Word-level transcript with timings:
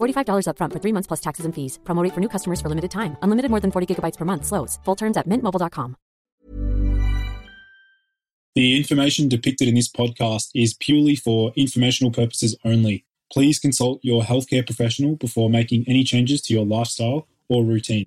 $45 0.00 0.46
upfront 0.46 0.72
for 0.72 0.78
three 0.78 0.92
months 0.92 1.06
plus 1.06 1.20
taxes 1.20 1.44
and 1.44 1.54
fees. 1.54 1.78
Promo 1.84 2.02
rate 2.04 2.14
for 2.14 2.20
new 2.20 2.28
customers 2.28 2.60
for 2.60 2.68
limited 2.68 2.90
time. 2.90 3.16
Unlimited 3.22 3.50
more 3.50 3.60
than 3.60 3.72
40 3.72 3.86
gigabytes 3.90 4.16
per 4.16 4.24
month. 4.24 4.46
Slows. 4.46 4.78
Full 4.84 4.96
terms 4.96 5.16
at 5.16 5.26
mintmobile.com. 5.26 5.96
The 8.56 8.76
information 8.76 9.28
depicted 9.28 9.68
in 9.68 9.76
this 9.76 9.88
podcast 9.88 10.50
is 10.54 10.74
purely 10.74 11.14
for 11.14 11.52
informational 11.54 12.10
purposes 12.10 12.56
only. 12.64 13.04
Please 13.32 13.60
consult 13.60 14.00
your 14.02 14.22
healthcare 14.22 14.66
professional 14.66 15.14
before 15.14 15.48
making 15.48 15.84
any 15.86 16.02
changes 16.02 16.42
to 16.42 16.52
your 16.52 16.66
lifestyle 16.66 17.28
or 17.48 17.64
routine. 17.64 18.06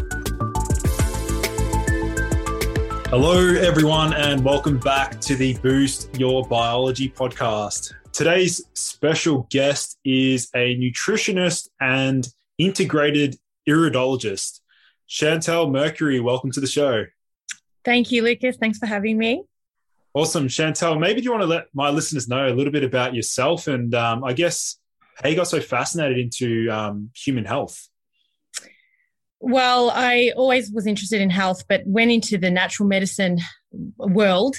Hello, 3.11 3.45
everyone, 3.55 4.13
and 4.13 4.41
welcome 4.41 4.79
back 4.79 5.19
to 5.19 5.35
the 5.35 5.57
Boost 5.57 6.17
Your 6.17 6.47
Biology 6.47 7.09
podcast. 7.09 7.91
Today's 8.13 8.63
special 8.73 9.47
guest 9.51 9.99
is 10.05 10.49
a 10.55 10.77
nutritionist 10.77 11.67
and 11.81 12.25
integrated 12.57 13.35
iridologist, 13.67 14.61
Chantelle 15.07 15.69
Mercury. 15.69 16.21
Welcome 16.21 16.51
to 16.51 16.61
the 16.61 16.67
show. 16.67 17.03
Thank 17.83 18.13
you, 18.13 18.23
Lucas. 18.23 18.55
Thanks 18.55 18.77
for 18.77 18.85
having 18.85 19.17
me. 19.17 19.43
Awesome. 20.13 20.47
Chantelle, 20.47 20.97
maybe 20.97 21.19
do 21.19 21.25
you 21.25 21.31
want 21.31 21.43
to 21.43 21.47
let 21.47 21.65
my 21.73 21.89
listeners 21.89 22.29
know 22.29 22.47
a 22.47 22.55
little 22.55 22.71
bit 22.71 22.85
about 22.85 23.13
yourself 23.13 23.67
and 23.67 23.93
um, 23.93 24.23
I 24.23 24.31
guess 24.31 24.77
how 25.21 25.27
you 25.27 25.35
got 25.35 25.49
so 25.49 25.59
fascinated 25.59 26.17
into 26.17 26.69
um, 26.69 27.09
human 27.13 27.43
health? 27.43 27.89
Well, 29.43 29.89
I 29.89 30.31
always 30.37 30.71
was 30.71 30.85
interested 30.85 31.19
in 31.19 31.31
health, 31.31 31.63
but 31.67 31.81
went 31.85 32.11
into 32.11 32.37
the 32.37 32.51
natural 32.51 32.87
medicine 32.87 33.39
world 33.97 34.55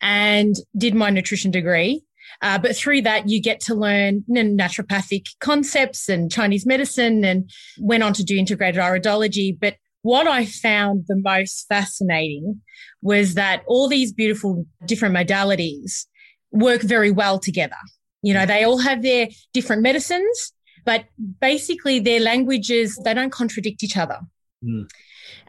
and 0.00 0.56
did 0.76 0.94
my 0.94 1.10
nutrition 1.10 1.50
degree. 1.50 2.02
Uh, 2.40 2.58
but 2.58 2.74
through 2.74 3.02
that, 3.02 3.28
you 3.28 3.42
get 3.42 3.60
to 3.60 3.74
learn 3.74 4.24
naturopathic 4.30 5.26
concepts 5.40 6.08
and 6.08 6.32
Chinese 6.32 6.64
medicine 6.64 7.24
and 7.24 7.50
went 7.78 8.02
on 8.02 8.14
to 8.14 8.24
do 8.24 8.36
integrated 8.36 8.80
iridology. 8.80 9.56
But 9.58 9.76
what 10.00 10.26
I 10.26 10.46
found 10.46 11.04
the 11.08 11.16
most 11.16 11.66
fascinating 11.68 12.62
was 13.02 13.34
that 13.34 13.62
all 13.66 13.86
these 13.86 14.12
beautiful 14.12 14.66
different 14.86 15.14
modalities 15.14 16.06
work 16.50 16.80
very 16.80 17.10
well 17.10 17.38
together. 17.38 17.76
You 18.22 18.32
know, 18.32 18.46
they 18.46 18.64
all 18.64 18.78
have 18.78 19.02
their 19.02 19.28
different 19.52 19.82
medicines, 19.82 20.52
but 20.84 21.04
basically 21.40 22.00
their 22.00 22.20
languages 22.20 22.98
they 23.04 23.14
don't 23.14 23.32
contradict 23.32 23.82
each 23.82 23.96
other. 23.96 24.20
Mm. 24.64 24.88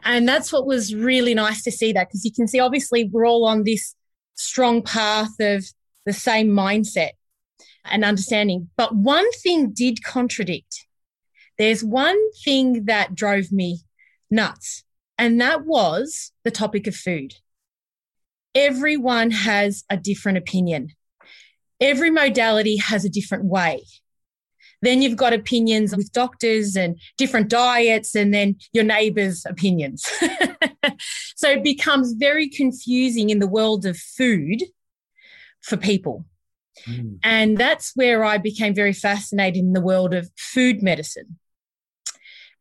and 0.02 0.28
that's 0.28 0.52
what 0.52 0.66
was 0.66 0.92
really 0.92 1.34
nice 1.34 1.62
to 1.62 1.70
see 1.70 1.92
that 1.92 2.08
because 2.08 2.24
you 2.24 2.32
can 2.32 2.48
see 2.48 2.58
obviously 2.58 3.04
we're 3.04 3.26
all 3.26 3.44
on 3.44 3.62
this 3.62 3.94
strong 4.34 4.82
path 4.82 5.38
of 5.38 5.64
the 6.04 6.12
same 6.12 6.48
mindset 6.48 7.10
and 7.84 8.04
understanding. 8.04 8.70
But 8.76 8.94
one 8.94 9.30
thing 9.32 9.70
did 9.70 10.02
contradict. 10.02 10.86
There's 11.58 11.84
one 11.84 12.18
thing 12.44 12.86
that 12.86 13.14
drove 13.14 13.52
me 13.52 13.80
nuts 14.30 14.84
and 15.18 15.40
that 15.40 15.64
was 15.64 16.32
the 16.42 16.50
topic 16.50 16.86
of 16.86 16.96
food. 16.96 17.34
Everyone 18.54 19.30
has 19.30 19.84
a 19.88 19.96
different 19.96 20.38
opinion. 20.38 20.92
Every 21.80 22.10
modality 22.10 22.76
has 22.76 23.04
a 23.04 23.10
different 23.10 23.44
way 23.44 23.84
then 24.84 25.02
you've 25.02 25.16
got 25.16 25.32
opinions 25.32 25.96
with 25.96 26.12
doctors 26.12 26.76
and 26.76 26.98
different 27.16 27.48
diets, 27.48 28.14
and 28.14 28.32
then 28.32 28.56
your 28.72 28.84
neighbor's 28.84 29.44
opinions. 29.46 30.04
so 31.36 31.50
it 31.50 31.62
becomes 31.62 32.12
very 32.12 32.48
confusing 32.48 33.30
in 33.30 33.38
the 33.38 33.46
world 33.46 33.86
of 33.86 33.96
food 33.96 34.62
for 35.62 35.76
people. 35.76 36.24
Mm. 36.86 37.18
And 37.22 37.56
that's 37.56 37.92
where 37.94 38.24
I 38.24 38.38
became 38.38 38.74
very 38.74 38.92
fascinated 38.92 39.60
in 39.60 39.72
the 39.72 39.80
world 39.80 40.14
of 40.14 40.30
food 40.36 40.82
medicine. 40.82 41.38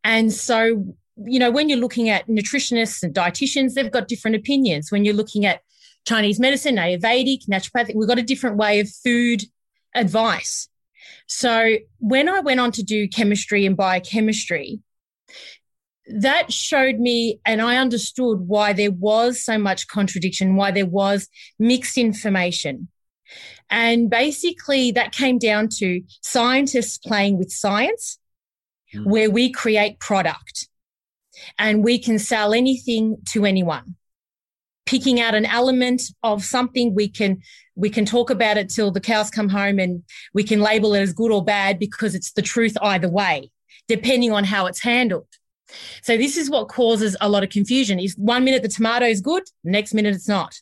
And 0.03 0.31
so, 0.31 0.95
you 1.25 1.39
know, 1.39 1.51
when 1.51 1.69
you're 1.69 1.79
looking 1.79 2.09
at 2.09 2.27
nutritionists 2.27 3.03
and 3.03 3.13
dietitians, 3.13 3.73
they've 3.73 3.91
got 3.91 4.07
different 4.07 4.35
opinions. 4.35 4.91
When 4.91 5.05
you're 5.05 5.13
looking 5.13 5.45
at 5.45 5.61
Chinese 6.05 6.39
medicine, 6.39 6.75
Ayurvedic, 6.75 7.47
naturopathic, 7.47 7.95
we've 7.95 8.07
got 8.07 8.19
a 8.19 8.23
different 8.23 8.57
way 8.57 8.79
of 8.79 8.89
food 8.89 9.43
advice. 9.95 10.67
So 11.35 11.77
when 11.97 12.29
I 12.29 12.41
went 12.41 12.59
on 12.59 12.71
to 12.73 12.83
do 12.83 13.07
chemistry 13.07 13.65
and 13.65 13.75
biochemistry, 13.75 14.81
that 16.05 16.53
showed 16.53 16.99
me 16.99 17.39
and 17.43 17.59
I 17.59 17.77
understood 17.77 18.41
why 18.41 18.73
there 18.73 18.91
was 18.91 19.43
so 19.43 19.57
much 19.57 19.87
contradiction, 19.87 20.55
why 20.55 20.69
there 20.69 20.85
was 20.85 21.27
mixed 21.57 21.97
information. 21.97 22.87
And 23.71 24.11
basically, 24.11 24.91
that 24.91 25.11
came 25.11 25.39
down 25.39 25.69
to 25.79 26.01
scientists 26.21 26.99
playing 26.99 27.39
with 27.39 27.51
science, 27.51 28.19
mm. 28.93 29.03
where 29.05 29.31
we 29.31 29.51
create 29.51 29.99
product 29.99 30.69
and 31.57 31.83
we 31.83 31.97
can 31.97 32.19
sell 32.19 32.53
anything 32.53 33.17
to 33.29 33.43
anyone. 33.43 33.95
picking 34.85 35.19
out 35.19 35.33
an 35.33 35.45
element 35.45 36.01
of 36.21 36.43
something 36.43 36.93
we 36.93 37.07
can 37.07 37.41
we 37.75 37.89
can 37.89 38.05
talk 38.05 38.29
about 38.29 38.57
it 38.57 38.69
till 38.69 38.91
the 38.91 39.01
cows 39.01 39.29
come 39.29 39.49
home 39.49 39.79
and 39.79 40.03
we 40.33 40.43
can 40.43 40.59
label 40.59 40.93
it 40.93 41.01
as 41.01 41.13
good 41.13 41.31
or 41.31 41.43
bad 41.43 41.79
because 41.79 42.15
it's 42.15 42.31
the 42.33 42.41
truth 42.41 42.75
either 42.81 43.09
way 43.09 43.51
depending 43.87 44.31
on 44.31 44.43
how 44.43 44.65
it's 44.65 44.81
handled 44.81 45.27
so 46.01 46.17
this 46.17 46.37
is 46.37 46.49
what 46.49 46.67
causes 46.67 47.15
a 47.21 47.29
lot 47.29 47.43
of 47.43 47.49
confusion 47.49 47.99
is 47.99 48.15
one 48.17 48.43
minute 48.43 48.61
the 48.61 48.67
tomato 48.67 49.05
is 49.05 49.21
good 49.21 49.43
next 49.63 49.93
minute 49.93 50.13
it's 50.13 50.27
not 50.27 50.53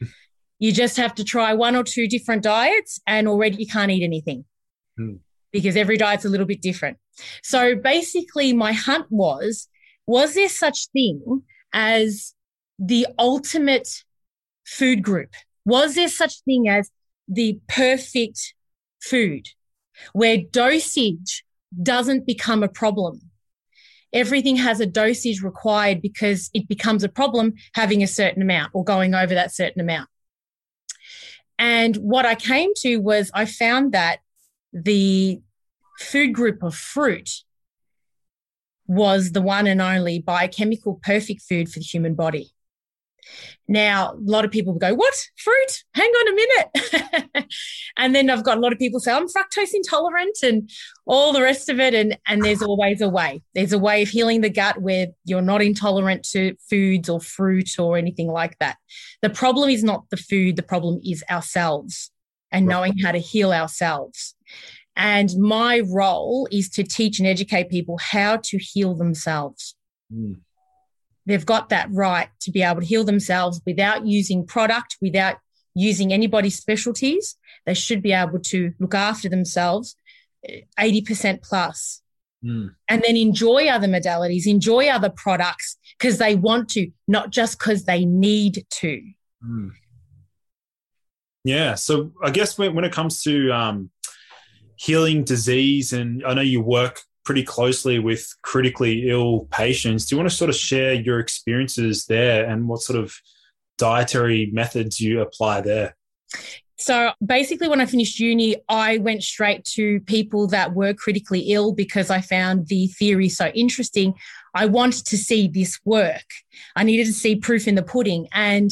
you 0.58 0.72
just 0.72 0.96
have 0.96 1.14
to 1.14 1.24
try 1.24 1.54
one 1.54 1.74
or 1.74 1.82
two 1.82 2.06
different 2.06 2.42
diets 2.42 3.00
and 3.06 3.26
already 3.26 3.56
you 3.56 3.66
can't 3.66 3.90
eat 3.90 4.04
anything 4.04 4.44
hmm. 4.96 5.14
because 5.52 5.76
every 5.76 5.96
diet's 5.96 6.24
a 6.24 6.28
little 6.28 6.46
bit 6.46 6.60
different 6.60 6.98
so 7.42 7.74
basically 7.74 8.52
my 8.52 8.72
hunt 8.72 9.06
was 9.10 9.68
was 10.06 10.34
there 10.34 10.48
such 10.48 10.88
thing 10.88 11.42
as 11.72 12.34
the 12.78 13.06
ultimate 13.18 13.88
food 14.64 15.02
group? 15.02 15.34
Was 15.68 15.96
there 15.96 16.08
such 16.08 16.40
thing 16.46 16.66
as 16.66 16.90
the 17.28 17.60
perfect 17.68 18.54
food 19.02 19.48
where 20.14 20.38
dosage 20.38 21.44
doesn't 21.82 22.24
become 22.24 22.62
a 22.62 22.68
problem? 22.68 23.20
Everything 24.14 24.56
has 24.56 24.80
a 24.80 24.86
dosage 24.86 25.42
required 25.42 26.00
because 26.00 26.48
it 26.54 26.68
becomes 26.68 27.04
a 27.04 27.08
problem 27.10 27.52
having 27.74 28.02
a 28.02 28.06
certain 28.06 28.40
amount 28.40 28.70
or 28.72 28.82
going 28.82 29.14
over 29.14 29.34
that 29.34 29.54
certain 29.54 29.82
amount. 29.82 30.08
And 31.58 31.96
what 31.96 32.24
I 32.24 32.34
came 32.34 32.70
to 32.76 32.96
was 32.96 33.30
I 33.34 33.44
found 33.44 33.92
that 33.92 34.20
the 34.72 35.42
food 36.00 36.32
group 36.32 36.62
of 36.62 36.74
fruit 36.74 37.28
was 38.86 39.32
the 39.32 39.42
one 39.42 39.66
and 39.66 39.82
only 39.82 40.18
biochemical 40.18 40.98
perfect 41.02 41.42
food 41.42 41.68
for 41.68 41.78
the 41.78 41.84
human 41.84 42.14
body. 42.14 42.54
Now, 43.70 44.12
a 44.12 44.16
lot 44.18 44.44
of 44.44 44.50
people 44.50 44.74
go, 44.74 44.94
What? 44.94 45.14
Fruit? 45.36 45.84
Hang 45.94 46.10
on 46.10 46.28
a 46.28 46.34
minute. 46.34 47.46
and 47.96 48.14
then 48.14 48.30
I've 48.30 48.44
got 48.44 48.56
a 48.56 48.60
lot 48.60 48.72
of 48.72 48.78
people 48.78 48.98
say, 48.98 49.12
I'm 49.12 49.26
fructose 49.26 49.74
intolerant 49.74 50.38
and 50.42 50.70
all 51.06 51.32
the 51.32 51.42
rest 51.42 51.68
of 51.68 51.78
it. 51.78 51.94
And, 51.94 52.16
and 52.26 52.42
there's 52.42 52.62
always 52.62 53.00
a 53.00 53.08
way. 53.08 53.42
There's 53.54 53.72
a 53.72 53.78
way 53.78 54.02
of 54.02 54.08
healing 54.08 54.40
the 54.40 54.50
gut 54.50 54.80
where 54.80 55.08
you're 55.24 55.42
not 55.42 55.62
intolerant 55.62 56.26
to 56.30 56.54
foods 56.70 57.08
or 57.08 57.20
fruit 57.20 57.78
or 57.78 57.98
anything 57.98 58.28
like 58.28 58.56
that. 58.58 58.76
The 59.20 59.30
problem 59.30 59.68
is 59.68 59.84
not 59.84 60.04
the 60.10 60.16
food, 60.16 60.56
the 60.56 60.62
problem 60.62 61.00
is 61.04 61.22
ourselves 61.30 62.10
and 62.50 62.66
knowing 62.66 62.96
how 62.98 63.12
to 63.12 63.18
heal 63.18 63.52
ourselves. 63.52 64.34
And 64.96 65.30
my 65.38 65.80
role 65.80 66.48
is 66.50 66.68
to 66.70 66.82
teach 66.82 67.18
and 67.18 67.28
educate 67.28 67.68
people 67.68 67.98
how 67.98 68.38
to 68.38 68.58
heal 68.58 68.94
themselves. 68.94 69.76
Mm. 70.12 70.40
They've 71.28 71.44
got 71.44 71.68
that 71.68 71.90
right 71.92 72.28
to 72.40 72.50
be 72.50 72.62
able 72.62 72.80
to 72.80 72.86
heal 72.86 73.04
themselves 73.04 73.60
without 73.66 74.06
using 74.06 74.46
product, 74.46 74.96
without 75.02 75.36
using 75.74 76.10
anybody's 76.10 76.56
specialties. 76.56 77.36
They 77.66 77.74
should 77.74 78.02
be 78.02 78.12
able 78.12 78.40
to 78.40 78.72
look 78.80 78.94
after 78.94 79.28
themselves 79.28 79.94
80% 80.78 81.24
eh, 81.24 81.38
plus. 81.42 82.00
Mm. 82.42 82.74
And 82.88 83.02
then 83.06 83.16
enjoy 83.16 83.66
other 83.66 83.88
modalities, 83.88 84.46
enjoy 84.46 84.88
other 84.88 85.10
products 85.10 85.76
because 85.98 86.16
they 86.16 86.34
want 86.34 86.70
to, 86.70 86.90
not 87.06 87.30
just 87.30 87.58
because 87.58 87.84
they 87.84 88.06
need 88.06 88.64
to. 88.70 89.02
Mm. 89.44 89.72
Yeah. 91.44 91.74
So 91.74 92.12
I 92.22 92.30
guess 92.30 92.56
when, 92.56 92.74
when 92.74 92.84
it 92.84 92.92
comes 92.92 93.22
to 93.24 93.50
um, 93.50 93.90
healing 94.76 95.24
disease, 95.24 95.92
and 95.92 96.24
I 96.24 96.32
know 96.32 96.40
you 96.40 96.62
work 96.62 97.02
pretty 97.28 97.42
closely 97.42 97.98
with 97.98 98.34
critically 98.40 99.10
ill 99.10 99.46
patients. 99.50 100.06
Do 100.06 100.14
you 100.14 100.18
want 100.18 100.30
to 100.30 100.34
sort 100.34 100.48
of 100.48 100.56
share 100.56 100.94
your 100.94 101.20
experiences 101.20 102.06
there 102.06 102.48
and 102.48 102.66
what 102.66 102.80
sort 102.80 102.98
of 102.98 103.14
dietary 103.76 104.48
methods 104.50 104.98
you 104.98 105.20
apply 105.20 105.60
there? 105.60 105.94
So 106.78 107.10
basically, 107.22 107.68
when 107.68 107.82
I 107.82 107.84
finished 107.84 108.18
uni, 108.18 108.56
I 108.70 108.96
went 108.96 109.22
straight 109.22 109.66
to 109.76 110.00
people 110.00 110.46
that 110.46 110.72
were 110.72 110.94
critically 110.94 111.40
ill 111.52 111.74
because 111.74 112.08
I 112.08 112.22
found 112.22 112.68
the 112.68 112.86
theory 112.86 113.28
so 113.28 113.48
interesting. 113.48 114.14
I 114.54 114.64
wanted 114.64 115.04
to 115.04 115.18
see 115.18 115.48
this 115.48 115.78
work. 115.84 116.24
I 116.76 116.82
needed 116.82 117.04
to 117.08 117.12
see 117.12 117.36
proof 117.36 117.68
in 117.68 117.74
the 117.74 117.82
pudding. 117.82 118.26
And 118.32 118.70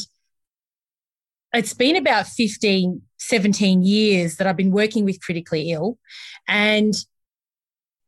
it's 1.53 1.75
been 1.75 1.95
about 1.95 2.25
15, 2.25 3.03
17 3.17 3.83
years 3.83 4.37
that 4.37 4.47
I've 4.47 4.57
been 4.57 4.71
working 4.71 5.05
with 5.05 5.21
critically 5.21 5.73
ill. 5.73 5.99
And 6.47 6.95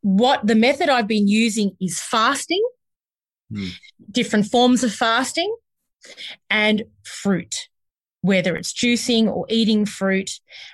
what 0.01 0.45
the 0.45 0.55
method 0.55 0.89
I've 0.89 1.07
been 1.07 1.27
using 1.27 1.75
is 1.79 1.99
fasting, 1.99 2.63
mm. 3.51 3.71
different 4.11 4.47
forms 4.47 4.83
of 4.83 4.93
fasting, 4.93 5.53
and 6.49 6.83
fruit, 7.03 7.67
whether 8.21 8.55
it's 8.55 8.73
juicing 8.73 9.27
or 9.27 9.45
eating 9.49 9.85
fruit. 9.85 10.31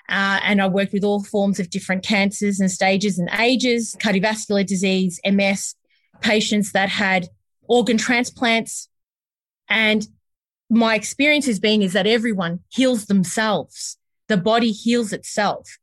Uh, 0.10 0.40
and 0.44 0.62
I 0.62 0.68
worked 0.68 0.94
with 0.94 1.04
all 1.04 1.24
forms 1.24 1.60
of 1.60 1.70
different 1.70 2.04
cancers 2.04 2.60
and 2.60 2.72
stages 2.72 3.18
and 3.18 3.30
ages, 3.40 3.96
cardiovascular 4.00 4.66
disease, 4.66 5.20
MS, 5.26 5.76
patients 6.22 6.72
that 6.74 6.90
had 6.90 7.28
organ 7.68 7.98
transplants. 7.98 8.90
And 9.70 10.08
my 10.70 10.96
experience 10.96 11.46
has 11.46 11.60
been 11.60 11.82
is 11.82 11.94
that 11.94 12.08
everyone 12.08 12.60
heals 12.70 13.06
themselves. 13.06 13.98
The 14.28 14.38
body 14.38 14.72
heals 14.72 15.14
itself. 15.14 15.78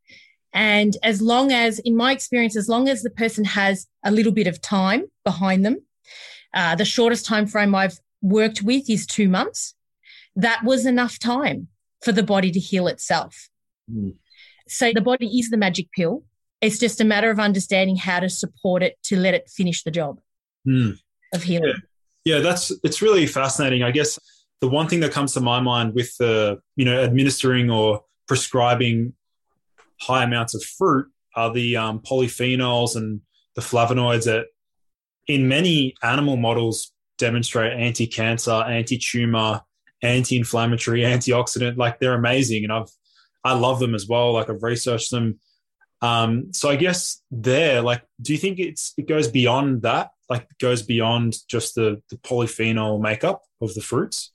And 0.53 0.97
as 1.03 1.23
long 1.23 1.51
as, 1.53 1.79
in 1.79 1.97
my 1.97 2.13
experience, 2.13 2.57
as 2.57 2.69
long 2.69 2.89
as 2.89 3.03
the 3.03 3.11
person 3.11 3.45
has 3.45 3.87
a 4.05 4.11
little 4.11 4.33
bit 4.33 4.47
of 4.47 4.61
time 4.61 5.05
behind 5.25 5.65
them, 5.65 5.83
uh, 6.55 6.75
the 6.75 6.85
shortest 6.85 7.25
time 7.25 7.47
frame 7.47 7.75
I've 7.75 7.99
worked 8.21 8.63
with 8.63 8.89
is 8.91 9.07
two 9.07 9.29
months. 9.29 9.75
That 10.37 10.63
was 10.65 10.85
enough 10.87 11.19
time 11.19 11.69
for 12.03 12.13
the 12.13 12.23
body 12.23 12.51
to 12.51 12.61
heal 12.61 12.87
itself. 12.87 13.49
Mm. 13.91 14.15
So 14.69 14.93
the 14.93 15.01
body 15.01 15.27
is 15.39 15.51
the 15.51 15.57
magic 15.57 15.91
pill. 15.93 16.25
It's 16.61 16.79
just 16.79 17.01
a 17.01 17.05
matter 17.05 17.31
of 17.31 17.41
understanding 17.41 17.97
how 17.97 18.21
to 18.21 18.29
support 18.29 18.83
it 18.83 18.97
to 19.05 19.17
let 19.17 19.35
it 19.35 19.49
finish 19.49 19.83
the 19.83 19.91
job 19.91 20.21
mm. 20.67 20.99
of 21.35 21.43
healing. 21.43 21.75
Yeah. 22.25 22.37
yeah, 22.37 22.41
that's 22.41 22.73
it's 22.85 23.03
really 23.03 23.27
fascinating. 23.27 23.83
I 23.83 23.91
guess 23.91 24.19
the 24.61 24.69
one 24.69 24.89
thing 24.89 25.01
that 25.01 25.13
comes 25.13 25.35
to 25.35 25.41
my 25.41 25.61
mind 25.61 25.95
with 25.95 26.17
the 26.19 26.61
you 26.77 26.85
know 26.85 27.03
administering 27.03 27.71
or 27.71 28.05
prescribing 28.29 29.15
high 30.03 30.25
amounts 30.25 30.55
of 30.55 30.63
fruit 30.63 31.07
are 31.35 31.53
the 31.53 31.77
um, 31.77 32.01
polyphenols 32.01 32.97
and 32.97 33.21
the 33.55 33.63
flavonoids 33.63 34.25
that 34.25 34.47
in 35.27 35.49
many 35.49 35.95
animal 36.03 36.37
models 36.37 36.93
demonstrate 37.19 37.73
anti-cancer 37.73 38.51
anti-tumor 38.51 39.61
anti-inflammatory 40.03 41.01
antioxidant 41.15 41.77
like 41.77 41.99
they're 42.01 42.15
amazing. 42.15 42.65
And 42.65 42.73
i've 42.73 42.91
i 43.45 43.55
love 43.55 43.79
them 43.79 43.95
as 43.95 44.07
well. 44.07 44.33
Like 44.33 44.51
i've 44.51 44.63
researched 44.63 45.11
them. 45.11 45.39
Um, 46.01 46.53
so 46.53 46.69
i 46.69 46.75
guess 46.75 47.23
there 47.31 47.81
like 47.81 48.03
do 48.21 48.33
you 48.33 48.39
think 48.39 48.59
it's 48.59 48.93
it 48.97 49.07
goes 49.07 49.29
beyond 49.29 49.83
that? 49.83 50.11
Like 50.29 50.47
goes 50.59 50.83
beyond 50.83 51.37
just 51.49 51.75
the 51.75 52.03
the 52.11 52.17
polyphenol 52.17 53.01
makeup 53.01 53.43
of 53.61 53.75
the 53.75 53.83
fruits? 53.83 54.33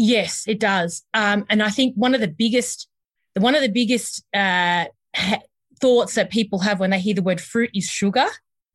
Yes, 0.00 0.44
it 0.46 0.60
does. 0.60 1.02
Um, 1.12 1.44
and 1.50 1.60
I 1.60 1.70
think 1.70 1.96
one 1.96 2.14
of 2.14 2.20
the 2.20 2.28
biggest, 2.28 2.88
one 3.36 3.56
of 3.56 3.62
the 3.62 3.68
biggest 3.68 4.24
uh, 4.32 4.84
ha- 5.18 5.42
thoughts 5.80 6.14
that 6.14 6.30
people 6.30 6.60
have 6.60 6.80
when 6.80 6.90
they 6.90 6.98
hear 6.98 7.14
the 7.14 7.22
word 7.22 7.40
fruit 7.40 7.70
is 7.74 7.84
sugar. 7.84 8.26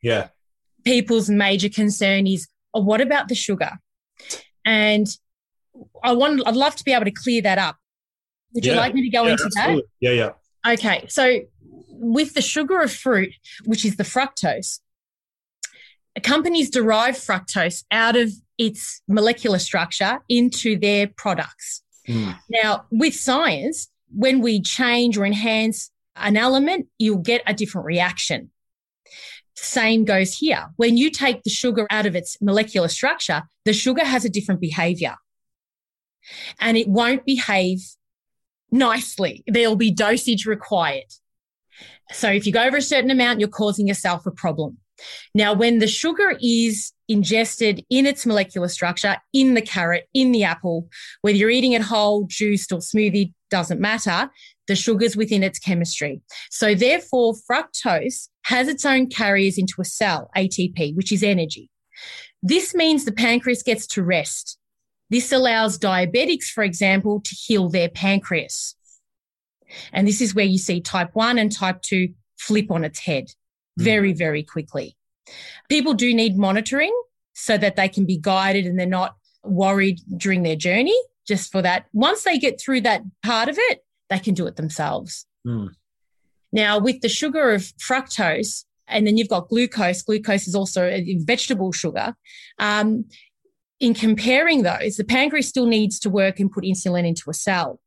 Yeah. 0.01 0.29
People's 0.85 1.29
major 1.29 1.69
concern 1.69 2.27
is, 2.27 2.47
oh, 2.73 2.81
what 2.81 3.01
about 3.01 3.27
the 3.27 3.35
sugar? 3.35 3.71
And 4.65 5.07
I 6.03 6.13
want, 6.13 6.41
I'd 6.45 6.55
love 6.55 6.75
to 6.77 6.83
be 6.83 6.93
able 6.93 7.05
to 7.05 7.11
clear 7.11 7.41
that 7.41 7.57
up. 7.57 7.77
Would 8.53 8.65
yeah. 8.65 8.73
you 8.73 8.77
like 8.77 8.93
me 8.93 9.01
to 9.03 9.09
go 9.09 9.25
yeah, 9.25 9.31
into 9.31 9.45
absolutely. 9.45 9.75
that? 9.81 9.85
Yeah, 9.99 10.11
yeah. 10.65 10.73
Okay. 10.73 11.05
So 11.09 11.41
with 11.89 12.33
the 12.33 12.41
sugar 12.41 12.79
of 12.81 12.91
fruit, 12.93 13.33
which 13.65 13.83
is 13.85 13.97
the 13.97 14.03
fructose, 14.03 14.79
companies 16.21 16.69
derive 16.69 17.15
fructose 17.15 17.83
out 17.91 18.15
of 18.15 18.31
its 18.57 19.01
molecular 19.07 19.59
structure 19.59 20.19
into 20.29 20.77
their 20.77 21.07
products. 21.07 21.81
Mm. 22.07 22.37
Now, 22.49 22.85
with 22.91 23.15
science, 23.15 23.89
when 24.13 24.41
we 24.41 24.61
change 24.61 25.17
or 25.17 25.25
enhance 25.25 25.89
an 26.15 26.37
element, 26.37 26.87
you'll 26.97 27.17
get 27.17 27.43
a 27.45 27.53
different 27.53 27.85
reaction. 27.85 28.51
Same 29.55 30.03
goes 30.05 30.33
here. 30.35 30.69
When 30.77 30.97
you 30.97 31.09
take 31.09 31.43
the 31.43 31.49
sugar 31.49 31.87
out 31.89 32.05
of 32.05 32.15
its 32.15 32.37
molecular 32.41 32.87
structure, 32.87 33.43
the 33.65 33.73
sugar 33.73 34.03
has 34.03 34.25
a 34.25 34.29
different 34.29 34.61
behavior 34.61 35.15
and 36.59 36.77
it 36.77 36.87
won't 36.87 37.25
behave 37.25 37.79
nicely. 38.71 39.43
There'll 39.47 39.75
be 39.75 39.91
dosage 39.91 40.45
required. 40.45 41.13
So 42.11 42.29
if 42.29 42.45
you 42.45 42.53
go 42.53 42.63
over 42.63 42.77
a 42.77 42.81
certain 42.81 43.11
amount, 43.11 43.39
you're 43.39 43.49
causing 43.49 43.87
yourself 43.87 44.25
a 44.25 44.31
problem. 44.31 44.77
Now, 45.33 45.53
when 45.53 45.79
the 45.79 45.87
sugar 45.87 46.37
is 46.41 46.93
ingested 47.07 47.83
in 47.89 48.05
its 48.05 48.25
molecular 48.25 48.67
structure 48.67 49.17
in 49.33 49.53
the 49.53 49.61
carrot, 49.61 50.07
in 50.13 50.31
the 50.31 50.43
apple, 50.43 50.87
whether 51.21 51.37
you're 51.37 51.49
eating 51.49 51.73
it 51.73 51.81
whole, 51.81 52.25
juiced, 52.27 52.71
or 52.71 52.79
smoothie, 52.79 53.33
doesn't 53.49 53.79
matter. 53.79 54.29
The 54.67 54.75
sugar's 54.75 55.17
within 55.17 55.43
its 55.43 55.59
chemistry. 55.59 56.21
So, 56.49 56.73
therefore, 56.73 57.33
fructose 57.49 58.29
has 58.43 58.67
its 58.67 58.85
own 58.85 59.07
carriers 59.07 59.57
into 59.57 59.75
a 59.81 59.85
cell, 59.85 60.29
ATP, 60.35 60.95
which 60.95 61.11
is 61.11 61.23
energy. 61.23 61.69
This 62.41 62.73
means 62.73 63.05
the 63.05 63.11
pancreas 63.11 63.63
gets 63.63 63.87
to 63.87 64.03
rest. 64.03 64.57
This 65.09 65.31
allows 65.31 65.77
diabetics, 65.77 66.45
for 66.45 66.63
example, 66.63 67.21
to 67.21 67.35
heal 67.35 67.69
their 67.69 67.89
pancreas. 67.89 68.75
And 69.91 70.07
this 70.07 70.21
is 70.21 70.35
where 70.35 70.45
you 70.45 70.57
see 70.57 70.81
type 70.81 71.11
1 71.13 71.37
and 71.37 71.51
type 71.51 71.81
2 71.81 72.09
flip 72.37 72.71
on 72.71 72.83
its 72.83 72.99
head 72.99 73.25
hmm. 73.77 73.83
very, 73.83 74.13
very 74.13 74.43
quickly. 74.43 74.95
People 75.69 75.93
do 75.93 76.13
need 76.13 76.37
monitoring 76.37 76.93
so 77.33 77.57
that 77.57 77.75
they 77.75 77.87
can 77.87 78.05
be 78.05 78.17
guided 78.17 78.65
and 78.65 78.77
they're 78.77 78.85
not 78.85 79.15
worried 79.43 79.99
during 80.17 80.43
their 80.43 80.55
journey 80.55 80.97
just 81.27 81.51
for 81.51 81.61
that. 81.61 81.85
Once 81.93 82.23
they 82.23 82.37
get 82.37 82.59
through 82.59 82.81
that 82.81 83.01
part 83.23 83.49
of 83.49 83.57
it, 83.57 83.83
they 84.13 84.19
can 84.19 84.33
do 84.33 84.47
it 84.47 84.55
themselves. 84.55 85.25
Mm. 85.45 85.69
Now, 86.51 86.79
with 86.79 87.01
the 87.01 87.09
sugar 87.09 87.51
of 87.51 87.61
fructose, 87.77 88.65
and 88.87 89.07
then 89.07 89.17
you've 89.17 89.29
got 89.29 89.49
glucose, 89.49 90.03
glucose 90.03 90.47
is 90.47 90.55
also 90.55 90.83
a 90.85 91.17
vegetable 91.21 91.71
sugar. 91.71 92.15
Um, 92.59 93.05
in 93.79 93.93
comparing 93.93 94.63
those, 94.63 94.95
the 94.95 95.03
pancreas 95.03 95.49
still 95.49 95.65
needs 95.65 95.99
to 95.99 96.09
work 96.09 96.39
and 96.39 96.51
put 96.51 96.63
insulin 96.63 97.07
into 97.07 97.29
a 97.29 97.33
cell. 97.33 97.79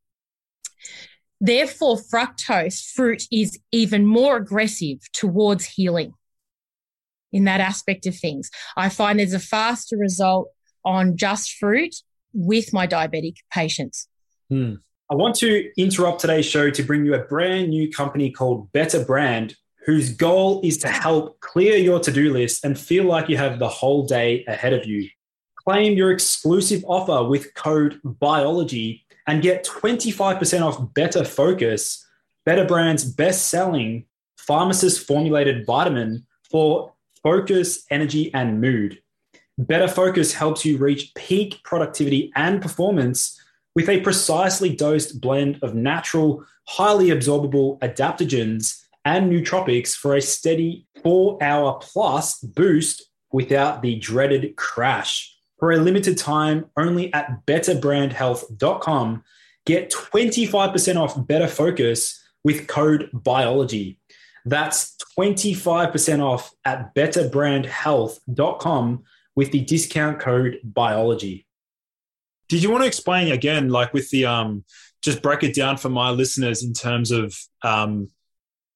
Therefore, 1.40 1.96
fructose 1.96 2.90
fruit 2.92 3.24
is 3.30 3.58
even 3.70 4.06
more 4.06 4.36
aggressive 4.36 4.98
towards 5.12 5.64
healing 5.64 6.14
in 7.32 7.44
that 7.44 7.60
aspect 7.60 8.06
of 8.06 8.16
things. 8.16 8.50
I 8.76 8.88
find 8.88 9.18
there's 9.18 9.32
a 9.32 9.38
faster 9.38 9.96
result 9.96 10.48
on 10.84 11.16
just 11.16 11.52
fruit 11.52 11.94
with 12.32 12.72
my 12.72 12.86
diabetic 12.86 13.36
patients. 13.52 14.08
Hmm. 14.48 14.74
I 15.08 15.14
want 15.14 15.36
to 15.36 15.70
interrupt 15.80 16.20
today's 16.20 16.46
show 16.46 16.68
to 16.68 16.82
bring 16.82 17.06
you 17.06 17.14
a 17.14 17.20
brand 17.20 17.68
new 17.68 17.88
company 17.88 18.28
called 18.28 18.72
Better 18.72 19.04
Brand, 19.04 19.54
whose 19.84 20.12
goal 20.12 20.60
is 20.64 20.78
to 20.78 20.88
help 20.88 21.38
clear 21.38 21.76
your 21.76 22.00
to 22.00 22.10
do 22.10 22.32
list 22.32 22.64
and 22.64 22.76
feel 22.76 23.04
like 23.04 23.28
you 23.28 23.36
have 23.36 23.60
the 23.60 23.68
whole 23.68 24.04
day 24.04 24.44
ahead 24.48 24.72
of 24.72 24.84
you. 24.84 25.08
Claim 25.54 25.96
your 25.96 26.10
exclusive 26.10 26.84
offer 26.88 27.22
with 27.22 27.54
code 27.54 28.00
BIOLOGY 28.02 29.04
and 29.28 29.42
get 29.42 29.64
25% 29.64 30.62
off 30.62 30.92
Better 30.92 31.24
Focus, 31.24 32.04
Better 32.44 32.64
Brand's 32.64 33.04
best 33.04 33.46
selling 33.46 34.06
pharmacist 34.36 35.06
formulated 35.06 35.64
vitamin 35.66 36.26
for 36.50 36.94
focus, 37.22 37.84
energy, 37.92 38.34
and 38.34 38.60
mood. 38.60 39.00
Better 39.56 39.88
Focus 39.88 40.34
helps 40.34 40.64
you 40.64 40.78
reach 40.78 41.14
peak 41.14 41.60
productivity 41.62 42.32
and 42.34 42.60
performance 42.60 43.40
with 43.76 43.88
a 43.88 44.00
precisely 44.00 44.74
dosed 44.74 45.20
blend 45.20 45.60
of 45.62 45.76
natural, 45.76 46.44
highly 46.66 47.08
absorbable 47.08 47.78
adaptogens 47.80 48.82
and 49.04 49.30
nootropics 49.30 49.94
for 49.94 50.16
a 50.16 50.20
steady 50.20 50.86
four 51.02 51.38
hour 51.40 51.78
plus 51.80 52.40
boost 52.40 53.04
without 53.30 53.82
the 53.82 53.94
dreaded 53.96 54.56
crash. 54.56 55.32
For 55.58 55.72
a 55.72 55.76
limited 55.76 56.16
time, 56.18 56.66
only 56.76 57.14
at 57.14 57.46
betterbrandhealth.com, 57.46 59.22
get 59.66 59.92
25% 59.92 60.96
off 60.96 61.26
Better 61.26 61.48
Focus 61.48 62.22
with 62.44 62.66
code 62.66 63.08
BIOLOGY. 63.12 63.98
That's 64.46 64.96
25% 65.18 66.22
off 66.22 66.50
at 66.64 66.94
betterbrandhealth.com 66.94 69.04
with 69.34 69.52
the 69.52 69.60
discount 69.60 70.18
code 70.18 70.60
BIOLOGY. 70.64 71.45
Did 72.48 72.62
you 72.62 72.70
want 72.70 72.82
to 72.82 72.86
explain 72.86 73.32
again, 73.32 73.70
like 73.70 73.92
with 73.92 74.08
the, 74.10 74.26
um, 74.26 74.64
just 75.02 75.22
break 75.22 75.42
it 75.42 75.54
down 75.54 75.76
for 75.76 75.88
my 75.88 76.10
listeners 76.10 76.62
in 76.62 76.72
terms 76.72 77.10
of 77.10 77.36
um, 77.62 78.08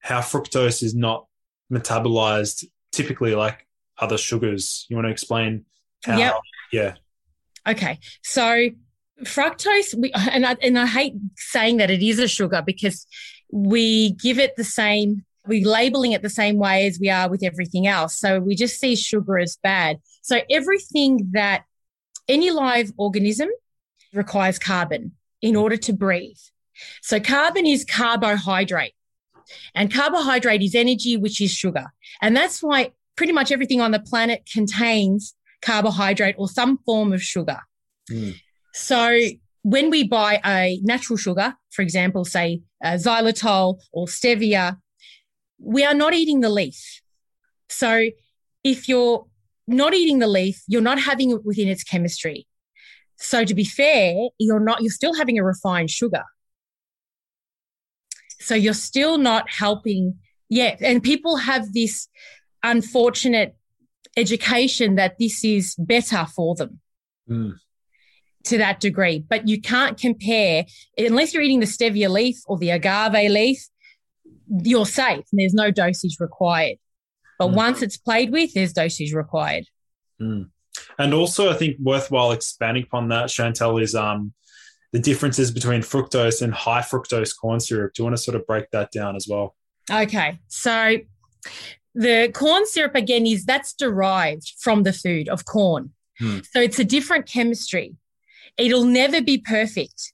how 0.01 0.21
fructose 0.21 0.83
is 0.83 0.95
not 0.95 1.27
metabolized 1.73 2.65
typically 2.93 3.35
like 3.35 3.67
other 3.99 4.19
sugars? 4.19 4.87
You 4.89 4.97
want 4.97 5.07
to 5.07 5.13
explain 5.13 5.65
how? 6.05 6.19
Yep. 6.19 6.35
Yeah. 6.73 6.95
Okay. 7.67 7.99
So 8.23 8.71
fructose, 9.25 9.95
we, 9.95 10.13
and 10.13 10.47
I, 10.47 10.57
and 10.63 10.79
I 10.79 10.87
hate 10.87 11.15
saying 11.37 11.79
that 11.79 11.91
it 11.91 12.03
is 12.03 12.19
a 12.19 12.29
sugar 12.29 12.63
because 12.65 13.07
we 13.53 14.13
give 14.13 14.39
it 14.39 14.57
the 14.57 14.65
same, 14.65 15.25
we're 15.47 15.67
labeling 15.67 16.13
it 16.13 16.23
the 16.23 16.31
same 16.31 16.57
way 16.57 16.87
as 16.87 16.99
we 17.01 17.11
are 17.11 17.29
with 17.29 17.43
everything 17.43 17.87
else. 17.87 18.19
So 18.19 18.41
we 18.41 18.55
just 18.55 18.79
see 18.79 18.97
sugar 18.97 19.39
as 19.39 19.59
bad. 19.63 19.99
So 20.23 20.41
everything 20.49 21.31
that 21.33 21.65
any 22.29 22.51
live 22.51 22.93
organism 22.97 23.49
requires 24.13 24.59
carbon 24.59 25.13
in 25.43 25.57
order 25.57 25.77
to 25.77 25.93
breathe. 25.93 26.39
So 27.03 27.21
carbon 27.21 27.67
is 27.67 27.85
carbohydrate. 27.85 28.95
And 29.75 29.93
carbohydrate 29.93 30.63
is 30.63 30.75
energy, 30.75 31.17
which 31.17 31.41
is 31.41 31.51
sugar. 31.51 31.87
And 32.23 32.37
that's 32.37 32.63
why 32.63 32.93
pretty 33.17 33.33
much 33.33 33.51
everything 33.51 33.81
on 33.81 33.91
the 33.91 34.01
planet 34.01 34.49
contains 34.51 35.35
carbohydrate 35.61 36.37
or 36.39 36.49
some 36.49 36.79
form 36.79 37.13
of 37.13 37.23
sugar. 37.23 37.61
Mm. 38.11 38.37
So 38.73 39.19
when 39.63 39.91
we 39.91 40.07
buy 40.07 40.41
a 40.45 40.79
natural 40.83 41.17
sugar, 41.17 41.55
for 41.71 41.83
example, 41.83 42.25
say 42.25 42.63
uh, 42.83 42.93
xylitol 42.93 43.81
or 43.93 44.07
stevia, 44.07 44.79
we 45.59 45.85
are 45.85 45.95
not 45.95 46.15
eating 46.15 46.41
the 46.41 46.49
leaf. 46.49 47.03
So 47.69 48.07
if 48.65 48.89
you're 48.89 49.27
not 49.71 49.95
eating 49.95 50.19
the 50.19 50.27
leaf, 50.27 50.63
you're 50.67 50.83
not 50.83 51.01
having 51.01 51.31
it 51.31 51.45
within 51.45 51.69
its 51.69 51.85
chemistry. 51.85 52.47
So 53.17 53.45
to 53.45 53.55
be 53.55 53.65
fair, 53.65 54.29
you're 54.39 54.61
not, 54.61 54.83
you're 54.83 54.91
still 54.91 55.15
having 55.15 55.39
a 55.39 55.45
refined 55.45 55.91
sugar. 55.91 56.25
So 58.41 58.55
you're 58.55 58.75
still 58.75 59.19
not 59.19 59.51
helping. 59.51 60.19
Yeah. 60.49 60.77
And 60.81 61.03
people 61.03 61.37
have 61.37 61.73
this 61.73 62.09
unfortunate 62.63 63.57
education 64.17 64.97
that 64.97 65.19
this 65.19 65.45
is 65.45 65.75
better 65.79 66.27
for 66.35 66.55
them 66.55 66.81
Mm. 67.29 67.53
to 68.45 68.59
that 68.59 68.81
degree. 68.81 69.21
But 69.21 69.47
you 69.47 69.61
can't 69.61 69.97
compare, 69.97 70.65
unless 70.99 71.33
you're 71.33 71.43
eating 71.45 71.61
the 71.61 71.67
stevia 71.67 72.11
leaf 72.11 72.39
or 72.47 72.59
the 72.59 72.71
agave 72.71 73.31
leaf, 73.31 73.69
you're 74.49 74.87
safe 74.87 75.25
and 75.31 75.39
there's 75.39 75.55
no 75.55 75.71
dosage 75.71 76.17
required. 76.19 76.79
But 77.41 77.53
Mm. 77.53 77.55
once 77.55 77.81
it's 77.81 77.97
played 77.97 78.31
with, 78.33 78.53
there's 78.53 78.75
dosage 78.75 79.15
required. 79.15 79.65
Mm. 80.21 80.51
And 80.99 81.15
also, 81.15 81.51
I 81.51 81.55
think 81.55 81.79
worthwhile 81.81 82.33
expanding 82.33 82.83
upon 82.83 83.09
that, 83.09 83.31
Chantelle, 83.31 83.79
is 83.79 83.95
um, 83.95 84.35
the 84.93 84.99
differences 84.99 85.51
between 85.51 85.81
fructose 85.81 86.43
and 86.43 86.53
high 86.53 86.83
fructose 86.83 87.35
corn 87.35 87.59
syrup. 87.59 87.95
Do 87.95 88.03
you 88.03 88.05
want 88.05 88.17
to 88.19 88.23
sort 88.23 88.35
of 88.35 88.47
break 88.47 88.71
that 88.73 88.91
down 88.93 89.17
as 89.17 89.27
well? 89.27 89.57
Okay. 89.91 90.39
So 90.49 90.99
the 91.95 92.31
corn 92.35 92.67
syrup 92.67 92.95
again 92.95 93.25
is 93.27 93.47
that's 93.47 93.73
derived 93.73 94.53
from 94.59 94.83
the 94.83 94.93
food 94.93 95.31
of 95.31 95.47
corn. 95.47 95.93
Hmm. 96.19 96.41
So 96.53 96.61
it's 96.61 96.79
a 96.79 96.85
different 96.85 97.25
chemistry. 97.27 97.97
It'll 98.59 98.85
never 98.85 99.23
be 99.23 99.39
perfect. 99.39 100.13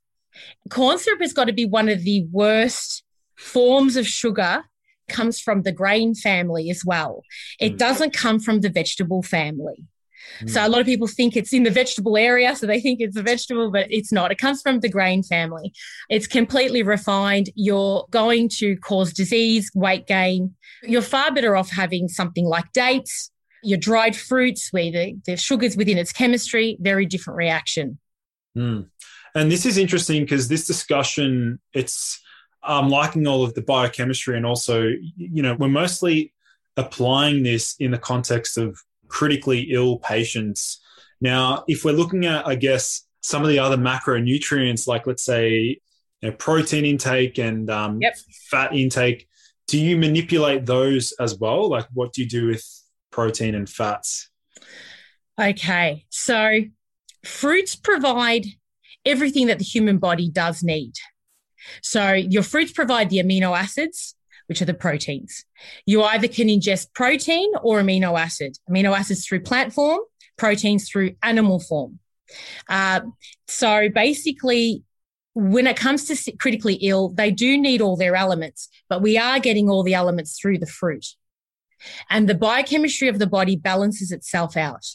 Corn 0.70 0.98
syrup 0.98 1.20
has 1.22 1.32
got 1.32 1.46
to 1.46 1.52
be 1.52 1.66
one 1.66 1.88
of 1.88 2.04
the 2.04 2.24
worst 2.30 3.02
forms 3.34 3.96
of 3.96 4.06
sugar 4.06 4.64
comes 5.08 5.40
from 5.40 5.62
the 5.62 5.72
grain 5.72 6.14
family 6.14 6.70
as 6.70 6.84
well. 6.84 7.22
It 7.60 7.72
Hmm. 7.72 7.76
doesn't 7.76 8.12
come 8.12 8.40
from 8.40 8.60
the 8.60 8.70
vegetable 8.70 9.22
family. 9.22 9.84
Hmm. 10.40 10.48
So 10.48 10.66
a 10.66 10.68
lot 10.68 10.80
of 10.80 10.86
people 10.86 11.06
think 11.06 11.36
it's 11.36 11.52
in 11.52 11.62
the 11.62 11.70
vegetable 11.70 12.16
area, 12.16 12.56
so 12.56 12.66
they 12.66 12.80
think 12.80 13.00
it's 13.00 13.16
a 13.16 13.22
vegetable, 13.22 13.70
but 13.70 13.86
it's 13.90 14.12
not. 14.12 14.32
It 14.32 14.38
comes 14.38 14.62
from 14.62 14.80
the 14.80 14.88
grain 14.88 15.22
family. 15.22 15.72
It's 16.10 16.26
completely 16.26 16.82
refined. 16.82 17.50
You're 17.54 18.06
going 18.10 18.48
to 18.58 18.76
cause 18.78 19.12
disease, 19.12 19.70
weight 19.74 20.06
gain. 20.06 20.54
You're 20.82 21.02
far 21.02 21.32
better 21.32 21.56
off 21.56 21.70
having 21.70 22.08
something 22.08 22.44
like 22.44 22.72
dates, 22.72 23.30
your 23.62 23.78
dried 23.78 24.16
fruits, 24.16 24.72
where 24.72 24.90
the, 24.90 25.16
the 25.26 25.36
sugar's 25.36 25.76
within 25.76 25.98
its 25.98 26.12
chemistry, 26.12 26.76
very 26.80 27.06
different 27.06 27.36
reaction. 27.38 27.98
Mm. 28.56 28.88
And 29.34 29.52
this 29.52 29.66
is 29.66 29.76
interesting 29.76 30.22
because 30.22 30.48
this 30.48 30.66
discussion, 30.66 31.60
it's 31.72 32.20
I'm 32.66 32.88
liking 32.88 33.26
all 33.26 33.44
of 33.44 33.54
the 33.54 33.62
biochemistry 33.62 34.36
and 34.36 34.44
also, 34.44 34.90
you 35.16 35.42
know, 35.42 35.54
we're 35.54 35.68
mostly 35.68 36.32
applying 36.76 37.42
this 37.42 37.76
in 37.78 37.90
the 37.90 37.98
context 37.98 38.58
of 38.58 38.78
critically 39.08 39.68
ill 39.72 39.98
patients. 39.98 40.80
Now, 41.20 41.64
if 41.68 41.84
we're 41.84 41.92
looking 41.92 42.26
at, 42.26 42.46
I 42.46 42.54
guess, 42.54 43.02
some 43.22 43.42
of 43.42 43.48
the 43.48 43.58
other 43.58 43.76
macronutrients, 43.76 44.86
like 44.86 45.06
let's 45.06 45.24
say, 45.24 45.80
you 46.20 46.30
know, 46.30 46.32
protein 46.32 46.84
intake 46.84 47.38
and 47.38 47.70
um, 47.70 48.00
Yep. 48.00 48.16
fat 48.50 48.74
intake, 48.74 49.28
do 49.66 49.78
you 49.78 49.96
manipulate 49.96 50.66
those 50.66 51.12
as 51.18 51.38
well? 51.38 51.68
Like, 51.68 51.86
what 51.92 52.12
do 52.12 52.22
you 52.22 52.28
do 52.28 52.46
with 52.46 52.64
protein 53.10 53.54
and 53.54 53.68
fats? 53.68 54.28
Okay, 55.40 56.06
so 56.08 56.62
fruits 57.24 57.74
provide 57.74 58.46
everything 59.04 59.48
that 59.48 59.58
the 59.58 59.64
human 59.64 59.98
body 59.98 60.30
does 60.30 60.62
need. 60.62 60.94
So 61.82 62.12
your 62.12 62.42
fruits 62.42 62.72
provide 62.72 63.10
the 63.10 63.18
amino 63.18 63.56
acids, 63.56 64.14
which 64.46 64.62
are 64.62 64.66
the 64.66 64.74
proteins. 64.74 65.44
You 65.86 66.02
either 66.02 66.28
can 66.28 66.48
ingest 66.48 66.92
protein 66.94 67.52
or 67.62 67.80
amino 67.80 68.18
acid. 68.18 68.56
Amino 68.70 68.96
acids 68.96 69.26
through 69.26 69.40
plant 69.40 69.72
form, 69.72 70.00
proteins 70.36 70.88
through 70.88 71.14
animal 71.22 71.60
form. 71.60 71.98
Uh, 72.68 73.00
so 73.46 73.88
basically, 73.88 74.82
when 75.34 75.66
it 75.66 75.76
comes 75.76 76.06
to 76.06 76.32
critically 76.38 76.74
ill, 76.74 77.10
they 77.10 77.30
do 77.30 77.58
need 77.58 77.82
all 77.82 77.96
their 77.96 78.16
elements, 78.16 78.68
but 78.88 79.02
we 79.02 79.18
are 79.18 79.38
getting 79.38 79.68
all 79.68 79.82
the 79.82 79.94
elements 79.94 80.38
through 80.40 80.58
the 80.58 80.66
fruit. 80.66 81.06
And 82.08 82.26
the 82.26 82.34
biochemistry 82.34 83.08
of 83.08 83.18
the 83.18 83.26
body 83.26 83.54
balances 83.54 84.12
itself 84.12 84.56
out. 84.56 84.86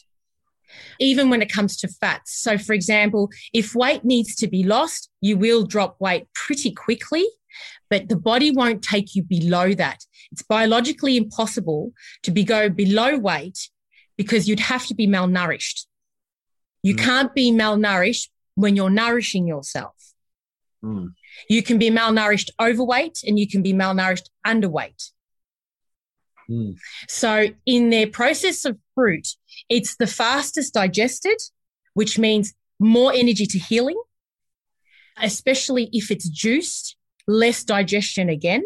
Even 0.98 1.30
when 1.30 1.42
it 1.42 1.52
comes 1.52 1.76
to 1.78 1.88
fats. 1.88 2.34
So, 2.40 2.58
for 2.58 2.72
example, 2.72 3.30
if 3.52 3.74
weight 3.74 4.04
needs 4.04 4.34
to 4.36 4.48
be 4.48 4.64
lost, 4.64 5.10
you 5.20 5.36
will 5.36 5.64
drop 5.64 5.96
weight 6.00 6.26
pretty 6.34 6.72
quickly, 6.72 7.26
but 7.90 8.08
the 8.08 8.16
body 8.16 8.50
won't 8.50 8.82
take 8.82 9.14
you 9.14 9.22
below 9.22 9.74
that. 9.74 10.04
It's 10.30 10.42
biologically 10.42 11.16
impossible 11.16 11.92
to 12.22 12.30
be 12.30 12.44
go 12.44 12.68
below 12.68 13.18
weight 13.18 13.70
because 14.16 14.48
you'd 14.48 14.60
have 14.60 14.86
to 14.86 14.94
be 14.94 15.06
malnourished. 15.06 15.86
You 16.82 16.94
mm. 16.94 16.98
can't 16.98 17.34
be 17.34 17.52
malnourished 17.52 18.28
when 18.54 18.76
you're 18.76 18.90
nourishing 18.90 19.46
yourself. 19.46 19.94
Mm. 20.84 21.14
You 21.48 21.62
can 21.62 21.78
be 21.78 21.90
malnourished 21.90 22.50
overweight 22.60 23.22
and 23.26 23.38
you 23.38 23.48
can 23.48 23.62
be 23.62 23.72
malnourished 23.72 24.28
underweight. 24.46 25.10
Mm. 26.50 26.76
So, 27.08 27.48
in 27.66 27.90
their 27.90 28.06
process 28.06 28.64
of 28.64 28.78
fruit, 28.94 29.28
it's 29.72 29.96
the 29.96 30.06
fastest 30.06 30.74
digested, 30.74 31.40
which 31.94 32.18
means 32.18 32.52
more 32.78 33.10
energy 33.14 33.46
to 33.46 33.58
healing, 33.58 33.98
especially 35.16 35.88
if 35.92 36.10
it's 36.10 36.28
juiced, 36.28 36.96
less 37.26 37.64
digestion 37.64 38.28
again, 38.28 38.64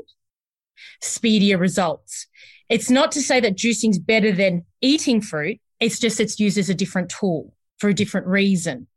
speedier 1.00 1.58
results. 1.58 2.26
It's 2.68 2.90
not 2.90 3.12
to 3.12 3.22
say 3.22 3.38
that 3.38 3.56
juicing 3.56 3.90
is 3.90 4.00
better 4.00 4.32
than 4.32 4.64
eating 4.80 5.20
fruit. 5.20 5.60
It's 5.78 6.00
just 6.00 6.18
it's 6.18 6.40
used 6.40 6.58
as 6.58 6.68
a 6.68 6.74
different 6.74 7.08
tool 7.08 7.54
for 7.78 7.88
a 7.88 7.94
different 7.94 8.26
reason. 8.26 8.88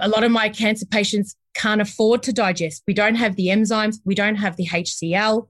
A 0.00 0.08
lot 0.08 0.22
of 0.22 0.30
my 0.30 0.48
cancer 0.48 0.86
patients 0.86 1.34
can't 1.54 1.80
afford 1.80 2.22
to 2.22 2.32
digest. 2.32 2.84
We 2.86 2.94
don't 2.94 3.16
have 3.16 3.34
the 3.34 3.48
enzymes, 3.48 3.96
we 4.04 4.14
don't 4.14 4.36
have 4.36 4.54
the 4.54 4.68
HCl. 4.68 5.48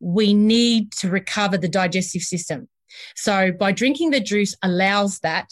We 0.00 0.32
need 0.32 0.92
to 0.92 1.10
recover 1.10 1.58
the 1.58 1.68
digestive 1.68 2.22
system. 2.22 2.68
So 3.16 3.52
by 3.52 3.72
drinking 3.72 4.10
the 4.10 4.20
juice 4.20 4.54
allows 4.62 5.20
that. 5.20 5.50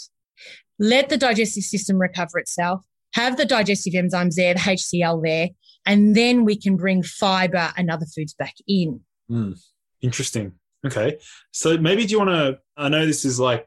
Let 0.79 1.11
the 1.11 1.17
digestive 1.17 1.63
system 1.63 1.99
recover 1.99 2.39
itself, 2.39 2.81
have 3.15 3.37
the 3.37 3.45
digestive 3.45 3.95
enzymes 3.95 4.35
there, 4.35 4.55
the 4.55 4.61
HCl 4.61 5.23
there, 5.23 5.49
and 5.87 6.15
then 6.15 6.45
we 6.45 6.57
can 6.57 6.77
bring 6.77 7.03
fiber 7.03 7.73
and 7.77 7.91
other 7.91 8.07
foods 8.07 8.35
back 8.35 8.55
in. 8.67 9.01
Mm, 9.31 9.61
interesting. 10.01 10.53
Okay. 10.85 11.19
So 11.53 11.79
maybe 11.79 12.05
do 12.07 12.13
you 12.13 12.19
want 12.19 12.31
to, 12.31 12.59
I 12.77 12.89
know 12.89 13.07
this 13.07 13.25
is 13.25 13.39
like 13.39 13.63
a 13.63 13.67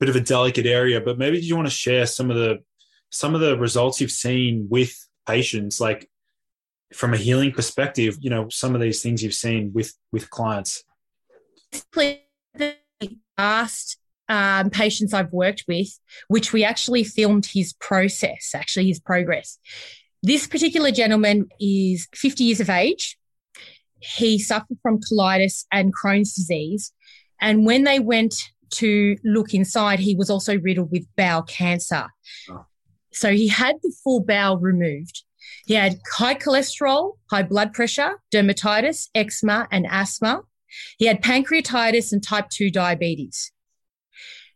bit 0.00 0.08
of 0.08 0.16
a 0.16 0.20
delicate 0.20 0.66
area, 0.66 1.00
but 1.00 1.18
maybe 1.18 1.40
do 1.40 1.46
you 1.46 1.56
want 1.56 1.68
to 1.68 1.74
share 1.74 2.06
some 2.06 2.30
of 2.30 2.36
the, 2.36 2.58
some 3.10 3.34
of 3.34 3.40
the 3.40 3.56
results 3.58 4.00
you've 4.00 4.10
seen 4.10 4.68
with 4.70 4.94
patients, 5.26 5.80
like 5.80 6.08
from 6.92 7.12
a 7.12 7.18
healing 7.18 7.52
perspective, 7.52 8.16
you 8.20 8.30
know, 8.30 8.48
some 8.48 8.74
of 8.74 8.80
these 8.80 9.02
things 9.02 9.22
you've 9.22 9.34
seen 9.34 9.72
with, 9.74 9.92
with 10.12 10.30
clients? 10.30 10.84
Last 13.36 13.98
um, 14.28 14.70
patients 14.70 15.14
I've 15.14 15.32
worked 15.32 15.64
with, 15.68 15.88
which 16.28 16.52
we 16.52 16.64
actually 16.64 17.04
filmed 17.04 17.46
his 17.46 17.72
process, 17.74 18.50
actually 18.54 18.88
his 18.88 19.00
progress. 19.00 19.58
This 20.22 20.46
particular 20.46 20.90
gentleman 20.90 21.48
is 21.60 22.08
50 22.14 22.44
years 22.44 22.60
of 22.60 22.68
age. 22.68 23.18
He 24.00 24.38
suffered 24.38 24.78
from 24.82 25.00
colitis 25.00 25.64
and 25.72 25.94
Crohn's 25.94 26.34
disease. 26.34 26.92
And 27.40 27.64
when 27.64 27.84
they 27.84 28.00
went 28.00 28.34
to 28.70 29.16
look 29.24 29.54
inside, 29.54 30.00
he 30.00 30.14
was 30.14 30.28
also 30.28 30.58
riddled 30.58 30.90
with 30.90 31.06
bowel 31.16 31.42
cancer. 31.42 32.08
Oh. 32.50 32.66
So 33.12 33.32
he 33.32 33.48
had 33.48 33.76
the 33.82 33.94
full 34.04 34.20
bowel 34.20 34.58
removed. 34.58 35.22
He 35.66 35.74
had 35.74 35.98
high 36.12 36.34
cholesterol, 36.34 37.16
high 37.30 37.42
blood 37.42 37.72
pressure, 37.72 38.20
dermatitis, 38.32 39.08
eczema, 39.14 39.68
and 39.70 39.86
asthma. 39.88 40.42
He 40.98 41.06
had 41.06 41.22
pancreatitis 41.22 42.12
and 42.12 42.22
type 42.22 42.48
2 42.50 42.70
diabetes. 42.70 43.52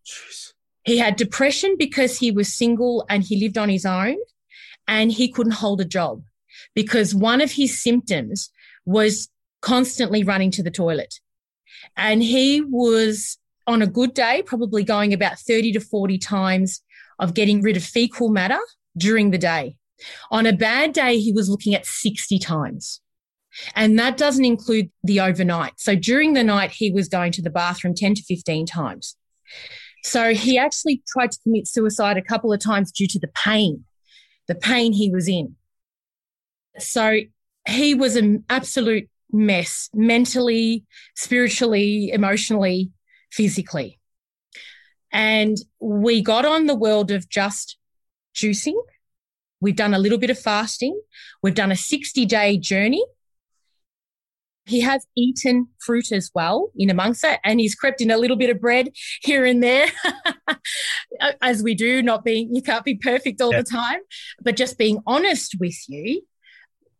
Jeez. 0.07 0.52
He 0.85 0.99
had 0.99 1.16
depression 1.16 1.76
because 1.78 2.19
he 2.19 2.31
was 2.31 2.52
single 2.52 3.04
and 3.09 3.23
he 3.23 3.40
lived 3.40 3.57
on 3.57 3.69
his 3.69 3.87
own 3.87 4.16
and 4.88 5.12
he 5.12 5.31
couldn't 5.31 5.52
hold 5.52 5.81
a 5.81 5.85
job 5.85 6.23
because 6.75 7.14
one 7.14 7.40
of 7.40 7.52
his 7.52 7.83
symptoms 7.83 8.50
was 8.85 9.28
constantly 9.61 10.25
running 10.25 10.50
to 10.50 10.62
the 10.62 10.71
toilet. 10.71 11.21
And 11.97 12.23
he 12.23 12.61
was 12.61 13.38
on 13.66 13.81
a 13.81 13.87
good 13.87 14.14
day, 14.14 14.42
probably 14.44 14.83
going 14.83 15.12
about 15.12 15.38
30 15.38 15.72
to 15.72 15.81
40 15.81 16.18
times 16.18 16.83
of 17.18 17.35
getting 17.35 17.62
rid 17.62 17.77
of 17.77 17.85
fecal 17.85 18.29
matter 18.29 18.59
during 18.96 19.31
the 19.31 19.38
day. 19.38 19.77
On 20.31 20.46
a 20.46 20.53
bad 20.53 20.92
day, 20.92 21.18
he 21.18 21.33
was 21.33 21.48
looking 21.48 21.75
at 21.75 21.87
60 21.87 22.38
times. 22.40 23.01
And 23.74 23.98
that 23.98 24.16
doesn't 24.16 24.44
include 24.44 24.90
the 25.02 25.20
overnight. 25.20 25.74
So 25.76 25.94
during 25.94 26.32
the 26.32 26.44
night, 26.44 26.70
he 26.70 26.90
was 26.90 27.08
going 27.08 27.32
to 27.32 27.42
the 27.42 27.50
bathroom 27.50 27.94
10 27.94 28.14
to 28.16 28.22
15 28.22 28.66
times. 28.66 29.16
So 30.04 30.34
he 30.34 30.58
actually 30.58 31.02
tried 31.06 31.32
to 31.32 31.38
commit 31.42 31.68
suicide 31.68 32.16
a 32.16 32.22
couple 32.22 32.52
of 32.52 32.60
times 32.60 32.90
due 32.90 33.06
to 33.08 33.18
the 33.18 33.28
pain, 33.28 33.84
the 34.48 34.54
pain 34.54 34.92
he 34.92 35.10
was 35.10 35.28
in. 35.28 35.56
So 36.78 37.20
he 37.68 37.94
was 37.94 38.16
an 38.16 38.44
absolute 38.48 39.08
mess 39.30 39.88
mentally, 39.94 40.84
spiritually, 41.14 42.10
emotionally, 42.10 42.90
physically. 43.30 43.98
And 45.12 45.58
we 45.78 46.22
got 46.22 46.44
on 46.44 46.66
the 46.66 46.74
world 46.74 47.10
of 47.10 47.28
just 47.28 47.76
juicing. 48.34 48.80
We've 49.60 49.76
done 49.76 49.94
a 49.94 49.98
little 49.98 50.18
bit 50.18 50.30
of 50.30 50.38
fasting. 50.38 51.00
We've 51.42 51.54
done 51.54 51.70
a 51.70 51.76
60 51.76 52.26
day 52.26 52.56
journey 52.56 53.04
he 54.64 54.81
has 54.81 55.07
eaten 55.16 55.68
fruit 55.81 56.12
as 56.12 56.31
well 56.35 56.70
in 56.77 56.90
amongst 56.90 57.25
it, 57.25 57.40
and 57.44 57.61
he's 57.61 57.75
crept 57.75 58.01
in 58.01 58.11
a 58.11 58.16
little 58.16 58.37
bit 58.37 58.51
of 58.51 58.61
bread 58.61 58.90
here 59.22 59.44
and 59.44 59.62
there, 59.62 59.88
as 61.42 61.62
we 61.62 61.75
do. 61.75 62.03
Not 62.03 62.25
being, 62.25 62.55
you 62.55 62.62
can't 62.62 62.85
be 62.85 62.94
perfect 62.94 63.40
all 63.40 63.53
yeah. 63.53 63.62
the 63.62 63.64
time, 63.64 64.01
but 64.42 64.57
just 64.57 64.79
being 64.79 65.01
honest 65.07 65.57
with 65.59 65.77
you. 65.88 66.22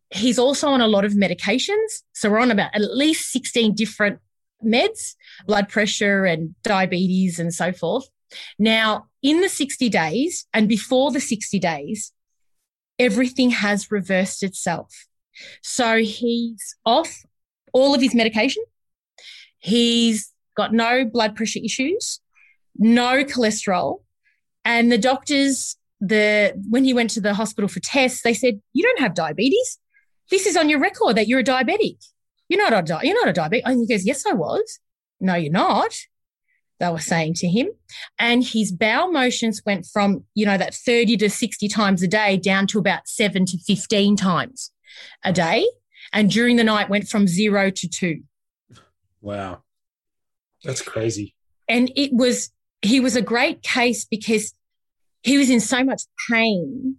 He's 0.09 0.37
also 0.37 0.67
on 0.69 0.81
a 0.81 0.87
lot 0.87 1.05
of 1.05 1.13
medications. 1.13 2.03
So 2.13 2.29
we're 2.29 2.39
on 2.39 2.51
about 2.51 2.75
at 2.75 2.81
least 2.81 3.31
16 3.31 3.73
different 3.73 4.19
meds, 4.63 5.15
blood 5.47 5.69
pressure 5.69 6.25
and 6.25 6.53
diabetes 6.63 7.39
and 7.39 7.53
so 7.53 7.71
forth. 7.71 8.07
Now, 8.59 9.07
in 9.21 9.41
the 9.41 9.49
60 9.49 9.89
days 9.89 10.45
and 10.53 10.67
before 10.67 11.11
the 11.11 11.19
60 11.19 11.57
days, 11.59 12.11
everything 12.99 13.51
has 13.51 13.91
reversed 13.91 14.43
itself. 14.43 15.07
So 15.61 15.97
he's 15.97 16.75
off 16.85 17.23
all 17.73 17.93
of 17.93 18.01
his 18.01 18.15
medication. 18.15 18.63
He's 19.59 20.31
got 20.55 20.73
no 20.73 21.05
blood 21.05 21.35
pressure 21.35 21.59
issues, 21.63 22.19
no 22.77 23.23
cholesterol. 23.23 24.01
And 24.65 24.91
the 24.91 24.97
doctors, 24.97 25.75
the 25.99 26.53
when 26.69 26.85
he 26.85 26.93
went 26.93 27.09
to 27.11 27.21
the 27.21 27.33
hospital 27.33 27.67
for 27.67 27.79
tests, 27.79 28.21
they 28.23 28.33
said, 28.33 28.61
You 28.73 28.83
don't 28.83 28.99
have 28.99 29.13
diabetes. 29.13 29.79
This 30.29 30.45
is 30.45 30.55
on 30.55 30.69
your 30.69 30.79
record 30.79 31.17
that 31.17 31.27
you're 31.27 31.41
a 31.41 31.43
diabetic. 31.43 31.97
You're 32.47 32.69
not 32.69 32.89
a 32.89 33.05
you're 33.05 33.25
not 33.25 33.35
a 33.35 33.39
diabetic. 33.39 33.63
And 33.65 33.79
he 33.81 33.87
goes, 33.87 34.05
Yes, 34.05 34.25
I 34.25 34.33
was. 34.33 34.79
No, 35.19 35.35
you're 35.35 35.51
not. 35.51 35.95
They 36.79 36.89
were 36.89 36.99
saying 36.99 37.35
to 37.35 37.47
him. 37.47 37.69
And 38.19 38.43
his 38.43 38.71
bowel 38.71 39.11
motions 39.11 39.61
went 39.65 39.85
from, 39.85 40.25
you 40.33 40.45
know, 40.45 40.57
that 40.57 40.73
30 40.73 41.17
to 41.17 41.29
60 41.29 41.67
times 41.69 42.03
a 42.03 42.07
day 42.07 42.35
down 42.35 42.67
to 42.67 42.79
about 42.79 43.07
seven 43.07 43.45
to 43.45 43.57
15 43.57 44.17
times 44.17 44.71
a 45.23 45.31
day 45.31 45.65
and 46.13 46.29
during 46.29 46.55
the 46.55 46.63
night 46.63 46.89
went 46.89 47.07
from 47.09 47.27
zero 47.27 47.71
to 47.71 47.89
two. 47.89 48.21
Wow. 49.19 49.63
That's 50.63 50.81
crazy. 50.81 51.35
And 51.67 51.91
it 51.95 52.11
was, 52.13 52.51
he 52.81 52.99
was 52.99 53.15
a 53.15 53.21
great 53.21 53.63
case 53.63 54.05
because 54.05 54.53
he 55.23 55.37
was 55.37 55.49
in 55.49 55.59
so 55.59 55.83
much 55.83 56.03
pain 56.29 56.97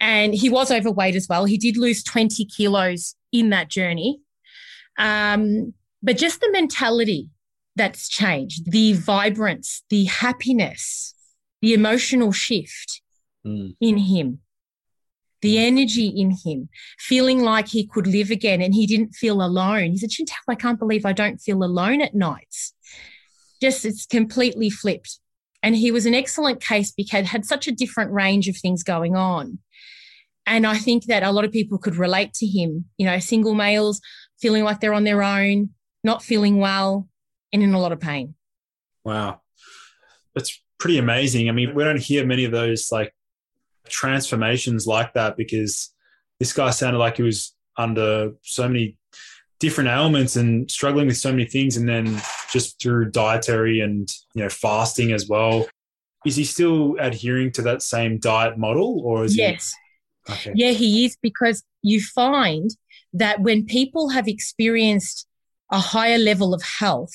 and 0.00 0.34
he 0.34 0.48
was 0.48 0.70
overweight 0.70 1.16
as 1.16 1.26
well. 1.28 1.44
He 1.44 1.58
did 1.58 1.76
lose 1.76 2.02
20 2.04 2.44
kilos 2.44 3.16
in 3.32 3.50
that 3.50 3.68
journey. 3.68 4.20
Um, 4.96 5.74
but 6.02 6.16
just 6.16 6.40
the 6.40 6.50
mentality 6.52 7.28
that's 7.74 8.08
changed, 8.08 8.70
the 8.70 8.92
vibrance, 8.92 9.82
the 9.90 10.04
happiness, 10.04 11.14
the 11.60 11.74
emotional 11.74 12.30
shift 12.30 13.02
mm. 13.44 13.74
in 13.80 13.98
him 13.98 14.40
the 15.44 15.58
energy 15.58 16.06
in 16.06 16.30
him, 16.30 16.70
feeling 16.98 17.42
like 17.42 17.68
he 17.68 17.86
could 17.86 18.06
live 18.06 18.30
again 18.30 18.62
and 18.62 18.72
he 18.72 18.86
didn't 18.86 19.12
feel 19.12 19.42
alone. 19.42 19.90
He 19.90 19.98
said, 19.98 20.10
Chantelle, 20.10 20.38
I 20.48 20.54
can't 20.54 20.78
believe 20.78 21.04
I 21.04 21.12
don't 21.12 21.36
feel 21.36 21.62
alone 21.62 22.00
at 22.00 22.14
nights. 22.14 22.72
Just 23.60 23.84
it's 23.84 24.06
completely 24.06 24.70
flipped. 24.70 25.20
And 25.62 25.76
he 25.76 25.90
was 25.90 26.06
an 26.06 26.14
excellent 26.14 26.62
case 26.62 26.92
because 26.92 27.26
had 27.26 27.44
such 27.44 27.68
a 27.68 27.72
different 27.72 28.10
range 28.10 28.48
of 28.48 28.56
things 28.56 28.82
going 28.82 29.16
on. 29.16 29.58
And 30.46 30.66
I 30.66 30.78
think 30.78 31.04
that 31.06 31.22
a 31.22 31.30
lot 31.30 31.44
of 31.44 31.52
people 31.52 31.76
could 31.76 31.96
relate 31.96 32.32
to 32.34 32.46
him, 32.46 32.86
you 32.96 33.04
know, 33.04 33.18
single 33.18 33.54
males 33.54 34.00
feeling 34.40 34.64
like 34.64 34.80
they're 34.80 34.94
on 34.94 35.04
their 35.04 35.22
own, 35.22 35.70
not 36.02 36.22
feeling 36.22 36.56
well, 36.56 37.06
and 37.52 37.62
in 37.62 37.74
a 37.74 37.80
lot 37.80 37.92
of 37.92 38.00
pain. 38.00 38.34
Wow. 39.04 39.42
That's 40.34 40.58
pretty 40.78 40.96
amazing. 40.96 41.50
I 41.50 41.52
mean, 41.52 41.74
we 41.74 41.84
don't 41.84 42.00
hear 42.00 42.24
many 42.24 42.46
of 42.46 42.52
those 42.52 42.88
like 42.90 43.12
transformations 43.88 44.86
like 44.86 45.12
that 45.14 45.36
because 45.36 45.92
this 46.38 46.52
guy 46.52 46.70
sounded 46.70 46.98
like 46.98 47.16
he 47.16 47.22
was 47.22 47.54
under 47.76 48.32
so 48.42 48.68
many 48.68 48.96
different 49.60 49.88
ailments 49.88 50.36
and 50.36 50.70
struggling 50.70 51.06
with 51.06 51.16
so 51.16 51.30
many 51.30 51.44
things 51.44 51.76
and 51.76 51.88
then 51.88 52.20
just 52.50 52.80
through 52.80 53.10
dietary 53.10 53.80
and 53.80 54.08
you 54.34 54.42
know 54.42 54.48
fasting 54.48 55.12
as 55.12 55.28
well 55.28 55.66
is 56.24 56.36
he 56.36 56.44
still 56.44 56.96
adhering 56.98 57.52
to 57.52 57.62
that 57.62 57.82
same 57.82 58.18
diet 58.18 58.58
model 58.58 59.00
or 59.04 59.24
is 59.24 59.36
yes. 59.36 59.74
he 60.26 60.32
okay. 60.32 60.52
Yeah, 60.54 60.70
he 60.70 61.04
is 61.04 61.16
because 61.20 61.62
you 61.82 62.00
find 62.00 62.70
that 63.12 63.40
when 63.40 63.64
people 63.64 64.08
have 64.10 64.26
experienced 64.26 65.26
a 65.70 65.78
higher 65.78 66.18
level 66.18 66.54
of 66.54 66.62
health, 66.62 67.12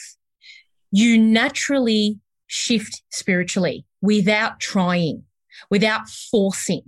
you 0.92 1.18
naturally 1.18 2.20
shift 2.48 3.02
spiritually 3.12 3.86
without 4.02 4.60
trying, 4.60 5.24
without 5.69 6.08
forcing 6.10 6.84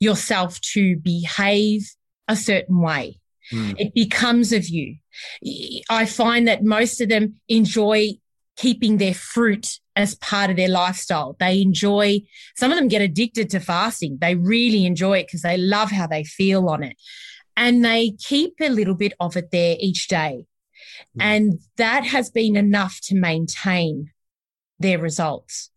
yourself 0.00 0.60
to 0.60 0.96
behave 0.96 1.82
a 2.28 2.36
certain 2.36 2.80
way. 2.80 3.20
Mm. 3.52 3.74
It 3.78 3.94
becomes 3.94 4.52
of 4.52 4.68
you. 4.68 4.96
I 5.90 6.06
find 6.06 6.48
that 6.48 6.64
most 6.64 7.00
of 7.00 7.08
them 7.08 7.40
enjoy 7.48 8.14
keeping 8.56 8.98
their 8.98 9.14
fruit 9.14 9.80
as 9.96 10.14
part 10.16 10.50
of 10.50 10.56
their 10.56 10.68
lifestyle. 10.68 11.36
They 11.38 11.60
enjoy, 11.60 12.22
some 12.56 12.70
of 12.70 12.78
them 12.78 12.88
get 12.88 13.02
addicted 13.02 13.50
to 13.50 13.60
fasting. 13.60 14.18
They 14.20 14.34
really 14.34 14.86
enjoy 14.86 15.18
it 15.18 15.26
because 15.26 15.42
they 15.42 15.56
love 15.56 15.90
how 15.90 16.06
they 16.06 16.24
feel 16.24 16.68
on 16.68 16.82
it. 16.82 16.96
And 17.56 17.84
they 17.84 18.12
keep 18.12 18.54
a 18.60 18.68
little 18.68 18.94
bit 18.94 19.12
of 19.20 19.36
it 19.36 19.50
there 19.50 19.76
each 19.78 20.08
day. 20.08 20.46
Mm. 21.16 21.22
And 21.22 21.60
that 21.76 22.04
has 22.04 22.30
been 22.30 22.56
enough 22.56 22.98
to 23.04 23.14
maintain 23.14 24.10
their 24.78 24.98
results 24.98 25.70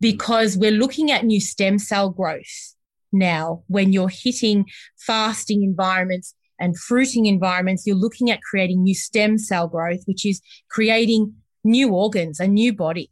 because 0.00 0.56
we're 0.56 0.70
looking 0.70 1.10
at 1.10 1.24
new 1.24 1.40
stem 1.40 1.78
cell 1.78 2.10
growth 2.10 2.74
now 3.12 3.62
when 3.68 3.92
you're 3.92 4.10
hitting 4.10 4.66
fasting 4.98 5.62
environments 5.62 6.34
and 6.58 6.78
fruiting 6.78 7.26
environments, 7.26 7.86
you're 7.86 7.96
looking 7.96 8.30
at 8.30 8.42
creating 8.42 8.82
new 8.82 8.94
stem 8.94 9.38
cell 9.38 9.68
growth, 9.68 10.00
which 10.06 10.24
is 10.24 10.40
creating 10.70 11.34
new 11.64 11.90
organs, 11.90 12.40
a 12.40 12.48
new 12.48 12.72
body. 12.72 13.10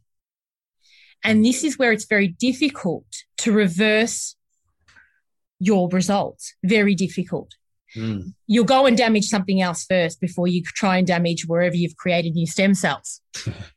And 1.23 1.43
this 1.43 1.63
is 1.63 1.77
where 1.77 1.91
it's 1.91 2.05
very 2.05 2.27
difficult 2.27 3.05
to 3.37 3.51
reverse 3.51 4.35
your 5.59 5.89
results. 5.89 6.53
Very 6.63 6.95
difficult. 6.95 7.51
Mm. 7.95 8.33
You'll 8.47 8.65
go 8.65 8.85
and 8.85 8.97
damage 8.97 9.25
something 9.25 9.61
else 9.61 9.85
first 9.85 10.19
before 10.19 10.47
you 10.47 10.61
try 10.63 10.97
and 10.97 11.07
damage 11.07 11.45
wherever 11.47 11.75
you've 11.75 11.95
created 11.95 12.33
new 12.33 12.45
stem 12.45 12.73
cells. 12.73 13.21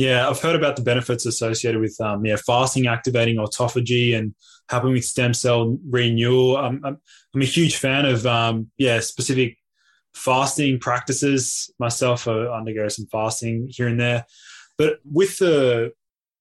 yeah, 0.00 0.26
I've 0.26 0.40
heard 0.40 0.56
about 0.56 0.76
the 0.76 0.82
benefits 0.82 1.26
associated 1.26 1.78
with 1.78 1.94
um, 2.00 2.24
yeah, 2.24 2.36
fasting 2.36 2.86
activating 2.86 3.36
autophagy 3.36 4.16
and 4.16 4.34
helping 4.70 4.92
with 4.92 5.04
stem 5.04 5.34
cell 5.34 5.78
renewal. 5.86 6.56
I'm, 6.56 6.82
I'm, 6.82 6.96
I'm 7.34 7.42
a 7.42 7.44
huge 7.44 7.76
fan 7.76 8.06
of 8.06 8.24
um, 8.24 8.70
yeah 8.78 9.00
specific 9.00 9.58
fasting 10.14 10.78
practices. 10.78 11.70
Myself, 11.78 12.26
I 12.26 12.32
undergo 12.32 12.88
some 12.88 13.08
fasting 13.12 13.68
here 13.68 13.88
and 13.88 14.00
there, 14.00 14.24
but 14.78 15.00
with 15.04 15.36
the 15.36 15.92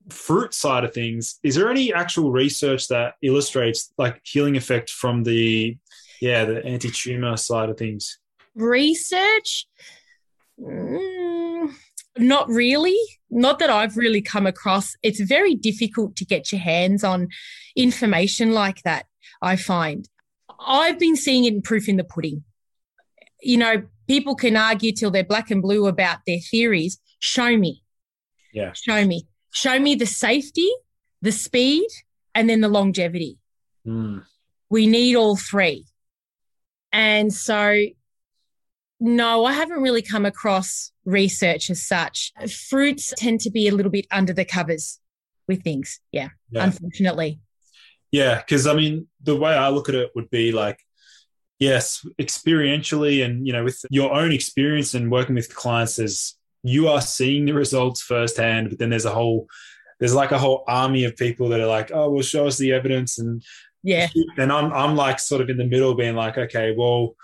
fruit 0.07 0.53
side 0.53 0.85
of 0.85 0.93
things, 0.93 1.37
is 1.43 1.55
there 1.55 1.69
any 1.69 1.93
actual 1.93 2.31
research 2.31 2.87
that 2.87 3.15
illustrates 3.21 3.93
like 3.97 4.21
healing 4.23 4.55
effect 4.55 4.89
from 4.89 5.23
the 5.23 5.77
yeah 6.21 6.45
the 6.45 6.65
anti-tumor 6.65 7.35
side 7.35 7.67
of 7.67 7.77
things? 7.77 8.19
Research. 8.55 9.67
Mm, 10.57 11.38
not 12.17 12.49
really. 12.49 12.97
Not 13.29 13.59
that 13.59 13.69
I've 13.69 13.95
really 13.95 14.21
come 14.21 14.47
across. 14.47 14.95
It's 15.03 15.19
very 15.19 15.55
difficult 15.55 16.15
to 16.17 16.25
get 16.25 16.51
your 16.51 16.61
hands 16.61 17.03
on 17.03 17.29
information 17.75 18.53
like 18.53 18.81
that, 18.83 19.05
I 19.41 19.55
find. 19.55 20.09
I've 20.59 20.99
been 20.99 21.15
seeing 21.15 21.45
it 21.45 21.53
in 21.53 21.61
proof 21.61 21.87
in 21.87 21.97
the 21.97 22.03
pudding. 22.03 22.43
You 23.41 23.57
know, 23.57 23.83
people 24.07 24.35
can 24.35 24.57
argue 24.57 24.91
till 24.91 25.11
they're 25.11 25.23
black 25.23 25.51
and 25.51 25.61
blue 25.61 25.87
about 25.87 26.19
their 26.25 26.39
theories. 26.39 26.99
Show 27.19 27.55
me. 27.55 27.83
Yeah. 28.51 28.73
Show 28.73 29.05
me. 29.05 29.27
Show 29.51 29.79
me 29.79 29.95
the 29.95 30.05
safety, 30.05 30.69
the 31.21 31.31
speed, 31.31 31.87
and 32.35 32.49
then 32.49 32.61
the 32.61 32.67
longevity. 32.67 33.37
Mm. 33.85 34.23
We 34.69 34.87
need 34.87 35.15
all 35.15 35.37
three. 35.37 35.85
And 36.91 37.33
so 37.33 37.85
no, 38.99 39.45
I 39.45 39.53
haven't 39.53 39.81
really 39.81 40.01
come 40.01 40.25
across 40.25 40.91
research 41.05 41.69
as 41.69 41.81
such. 41.81 42.33
Fruits 42.69 43.13
tend 43.15 43.39
to 43.41 43.51
be 43.51 43.67
a 43.67 43.73
little 43.73 43.91
bit 43.91 44.05
under 44.11 44.33
the 44.33 44.45
covers 44.45 44.99
with 45.47 45.63
things. 45.63 45.99
Yeah, 46.11 46.29
yeah. 46.51 46.65
unfortunately. 46.65 47.39
Yeah, 48.11 48.37
because 48.37 48.67
I 48.67 48.73
mean, 48.73 49.07
the 49.21 49.35
way 49.35 49.53
I 49.53 49.69
look 49.69 49.87
at 49.87 49.95
it 49.95 50.11
would 50.15 50.29
be 50.29 50.51
like, 50.51 50.79
yes, 51.59 52.05
experientially, 52.19 53.23
and 53.23 53.45
you 53.47 53.53
know, 53.53 53.63
with 53.63 53.79
your 53.89 54.13
own 54.13 54.31
experience 54.31 54.93
and 54.93 55.11
working 55.11 55.35
with 55.35 55.53
clients, 55.55 55.95
there's 55.95 56.35
you 56.63 56.89
are 56.89 57.01
seeing 57.01 57.45
the 57.45 57.53
results 57.53 58.01
firsthand, 58.01 58.69
but 58.69 58.79
then 58.79 58.89
there's 58.89 59.05
a 59.05 59.13
whole, 59.13 59.47
there's 59.99 60.15
like 60.15 60.31
a 60.31 60.37
whole 60.37 60.65
army 60.67 61.05
of 61.05 61.15
people 61.15 61.49
that 61.49 61.61
are 61.61 61.67
like, 61.67 61.91
oh, 61.93 62.09
well, 62.09 62.21
show 62.21 62.47
us 62.47 62.57
the 62.57 62.73
evidence, 62.73 63.17
and 63.17 63.43
yeah, 63.83 64.09
and 64.37 64.51
I'm 64.51 64.73
I'm 64.73 64.95
like 64.95 65.19
sort 65.19 65.41
of 65.41 65.49
in 65.49 65.57
the 65.57 65.65
middle, 65.65 65.93
being 65.93 66.15
like, 66.15 66.37
okay, 66.37 66.73
well 66.77 67.15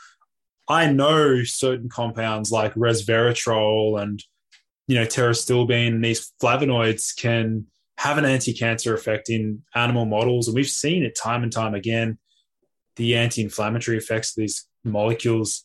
I 0.67 0.91
know 0.91 1.43
certain 1.43 1.89
compounds 1.89 2.51
like 2.51 2.73
resveratrol 2.73 4.01
and 4.01 4.23
you 4.87 4.95
know 4.95 5.05
pterostilbene 5.05 5.87
and 5.87 6.05
these 6.05 6.31
flavonoids 6.41 7.15
can 7.15 7.67
have 7.97 8.17
an 8.17 8.25
anti-cancer 8.25 8.93
effect 8.93 9.29
in 9.29 9.63
animal 9.73 10.05
models, 10.05 10.47
and 10.47 10.55
we've 10.55 10.67
seen 10.67 11.03
it 11.03 11.15
time 11.15 11.43
and 11.43 11.51
time 11.51 11.73
again. 11.73 12.17
The 12.97 13.15
anti-inflammatory 13.15 13.97
effects 13.97 14.31
of 14.31 14.41
these 14.41 14.67
molecules, 14.83 15.63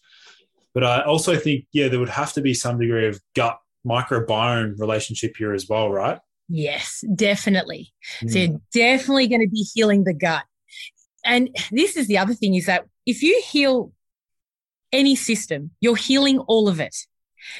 but 0.74 0.84
I 0.84 1.02
also 1.02 1.36
think 1.36 1.66
yeah, 1.72 1.88
there 1.88 2.00
would 2.00 2.08
have 2.08 2.32
to 2.34 2.40
be 2.40 2.54
some 2.54 2.78
degree 2.78 3.06
of 3.06 3.20
gut 3.34 3.58
microbiome 3.86 4.78
relationship 4.78 5.36
here 5.36 5.52
as 5.52 5.68
well, 5.68 5.90
right? 5.90 6.18
Yes, 6.48 7.04
definitely. 7.14 7.92
Mm. 8.22 8.30
So 8.30 8.38
you're 8.38 8.60
definitely 8.74 9.28
going 9.28 9.42
to 9.42 9.48
be 9.48 9.64
healing 9.72 10.04
the 10.04 10.12
gut. 10.12 10.44
And 11.24 11.56
this 11.70 11.96
is 11.96 12.06
the 12.08 12.18
other 12.18 12.34
thing 12.34 12.54
is 12.54 12.66
that 12.66 12.86
if 13.06 13.22
you 13.22 13.40
heal 13.46 13.92
any 14.92 15.16
system, 15.16 15.70
you're 15.80 15.96
healing 15.96 16.38
all 16.40 16.68
of 16.68 16.80
it. 16.80 16.96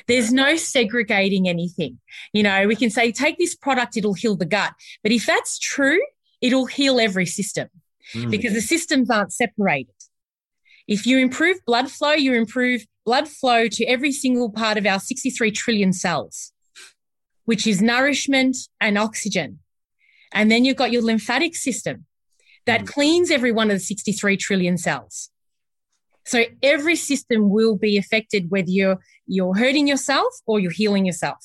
There's 0.07 0.33
no 0.33 0.57
segregating 0.57 1.49
anything. 1.49 1.99
You 2.33 2.43
know, 2.43 2.67
we 2.67 2.77
can 2.77 2.91
say, 2.91 3.13
take 3.13 3.39
this 3.39 3.55
product, 3.55 3.97
it'll 3.97 4.15
heal 4.15 4.37
the 4.37 4.47
gut. 4.47 4.75
But 5.03 5.13
if 5.13 5.27
that's 5.27 5.59
true, 5.59 6.01
it'll 6.41 6.67
heal 6.67 7.01
every 7.01 7.27
system 7.27 7.69
mm. 8.15 8.31
because 8.31 8.53
the 8.53 8.61
systems 8.61 9.11
aren't 9.11 9.33
separated. 9.33 9.95
If 10.87 11.07
you 11.07 11.19
improve 11.19 11.65
blood 11.67 11.91
flow, 11.91 12.13
you 12.13 12.35
improve 12.35 12.85
blood 13.07 13.29
flow 13.29 13.69
to 13.69 13.85
every 13.85 14.13
single 14.13 14.51
part 14.51 14.77
of 14.77 14.87
our 14.87 15.01
63 15.01 15.51
trillion 15.53 15.93
cells, 15.93 16.53
which 17.45 17.67
is 17.67 17.81
nourishment 17.81 18.57
and 18.81 18.99
oxygen. 18.99 19.61
And 20.33 20.51
then 20.51 20.65
you've 20.65 20.77
got 20.77 20.93
your 20.93 21.03
lymphatic 21.03 21.57
system 21.57 22.07
that 22.67 22.83
mm. 22.83 22.87
cleans 22.87 23.31
every 23.31 23.53
one 23.53 23.71
of 23.71 23.77
the 23.77 23.85
63 23.85 24.37
trillion 24.37 24.79
cells. 24.79 25.31
So 26.25 26.45
every 26.63 26.97
system 26.97 27.51
will 27.51 27.77
be 27.77 27.97
affected 27.97 28.51
whether 28.51 28.71
you're 28.71 28.99
you're 29.27 29.57
hurting 29.57 29.89
yourself 29.89 30.33
or 30.47 30.61
you're 30.61 30.73
healing 30.73 31.07
yourself. 31.07 31.39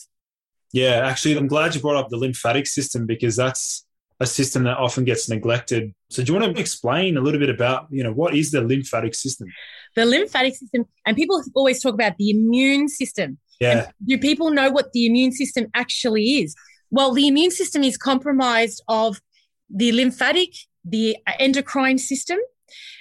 Yeah, 0.74 1.08
actually, 1.08 1.38
I'm 1.38 1.48
glad 1.48 1.74
you 1.74 1.82
brought 1.82 1.96
up 1.96 2.10
the 2.10 2.18
lymphatic 2.18 2.68
system 2.68 3.06
because 3.06 3.36
that's 3.36 3.86
a 4.20 4.26
system 4.26 4.64
that 4.64 4.78
often 4.78 5.04
gets 5.04 5.30
neglected. 5.30 5.94
So, 6.10 6.24
do 6.24 6.34
you 6.34 6.40
want 6.40 6.56
to 6.56 6.62
explain 6.62 7.18
a 7.18 7.22
little 7.22 7.40
bit 7.40 7.50
about, 7.50 7.88
you 7.90 8.04
know, 8.04 8.12
what 8.12 8.36
is 8.36 8.52
the 8.52 8.62
lymphatic 8.62 9.16
system? 9.16 9.48
The 9.96 10.06
lymphatic 10.06 10.56
system, 10.56 10.86
and 11.06 11.16
people 11.16 11.42
always 11.54 11.82
talk 11.82 11.94
about 11.94 12.18
the 12.18 12.30
immune 12.30 12.90
system. 12.90 13.38
Yeah. 13.60 13.72
And 13.72 13.88
do 14.06 14.18
people 14.18 14.52
know 14.52 14.70
what 14.70 14.92
the 14.92 15.06
immune 15.06 15.32
system 15.32 15.68
actually 15.74 16.42
is? 16.42 16.56
Well, 16.92 17.14
the 17.14 17.28
immune 17.28 17.52
system 17.52 17.84
is 17.84 17.98
compromised 17.98 18.84
of 18.88 19.22
the 19.70 19.92
lymphatic, 19.92 20.50
the 20.84 21.18
endocrine 21.40 21.98
system, 21.98 22.40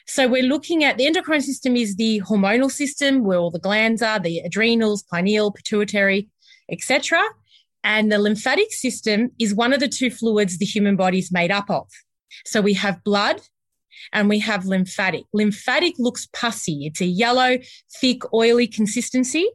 so 0.07 0.29
we're 0.29 0.43
looking 0.43 0.85
at 0.85 0.99
the 0.99 1.07
endocrine 1.07 1.41
system 1.41 1.77
is 1.77 1.97
the 1.97 2.21
hormonal 2.27 2.71
system 2.71 3.25
where 3.25 3.39
all 3.39 3.51
the 3.51 3.59
glands 3.59 4.03
are, 4.03 4.19
the 4.19 4.41
adrenals, 4.41 5.03
pineal, 5.03 5.51
pituitary, 5.51 6.29
etc. 6.71 7.23
And 7.83 8.13
the 8.13 8.19
lymphatic 8.19 8.73
system 8.73 9.31
is 9.39 9.55
one 9.55 9.73
of 9.73 9.81
the 9.81 9.89
two 9.89 10.11
fluids 10.11 10.59
the 10.59 10.67
human 10.67 10.97
body 10.97 11.19
is 11.19 11.33
made 11.33 11.51
up 11.51 11.71
of. 11.71 11.89
So 12.45 12.61
we 12.61 12.75
have 12.75 13.05
blood 13.05 13.41
and 14.13 14.29
we 14.29 14.39
have 14.41 14.67
lymphatic. 14.67 15.25
Lymphatic 15.33 15.95
looks 15.99 16.27
pussy. 16.33 16.87
It's 16.87 17.01
a 17.01 17.07
yellow, 17.07 17.59
thick, 18.01 18.23
oily 18.33 18.67
consistency. 18.67 19.49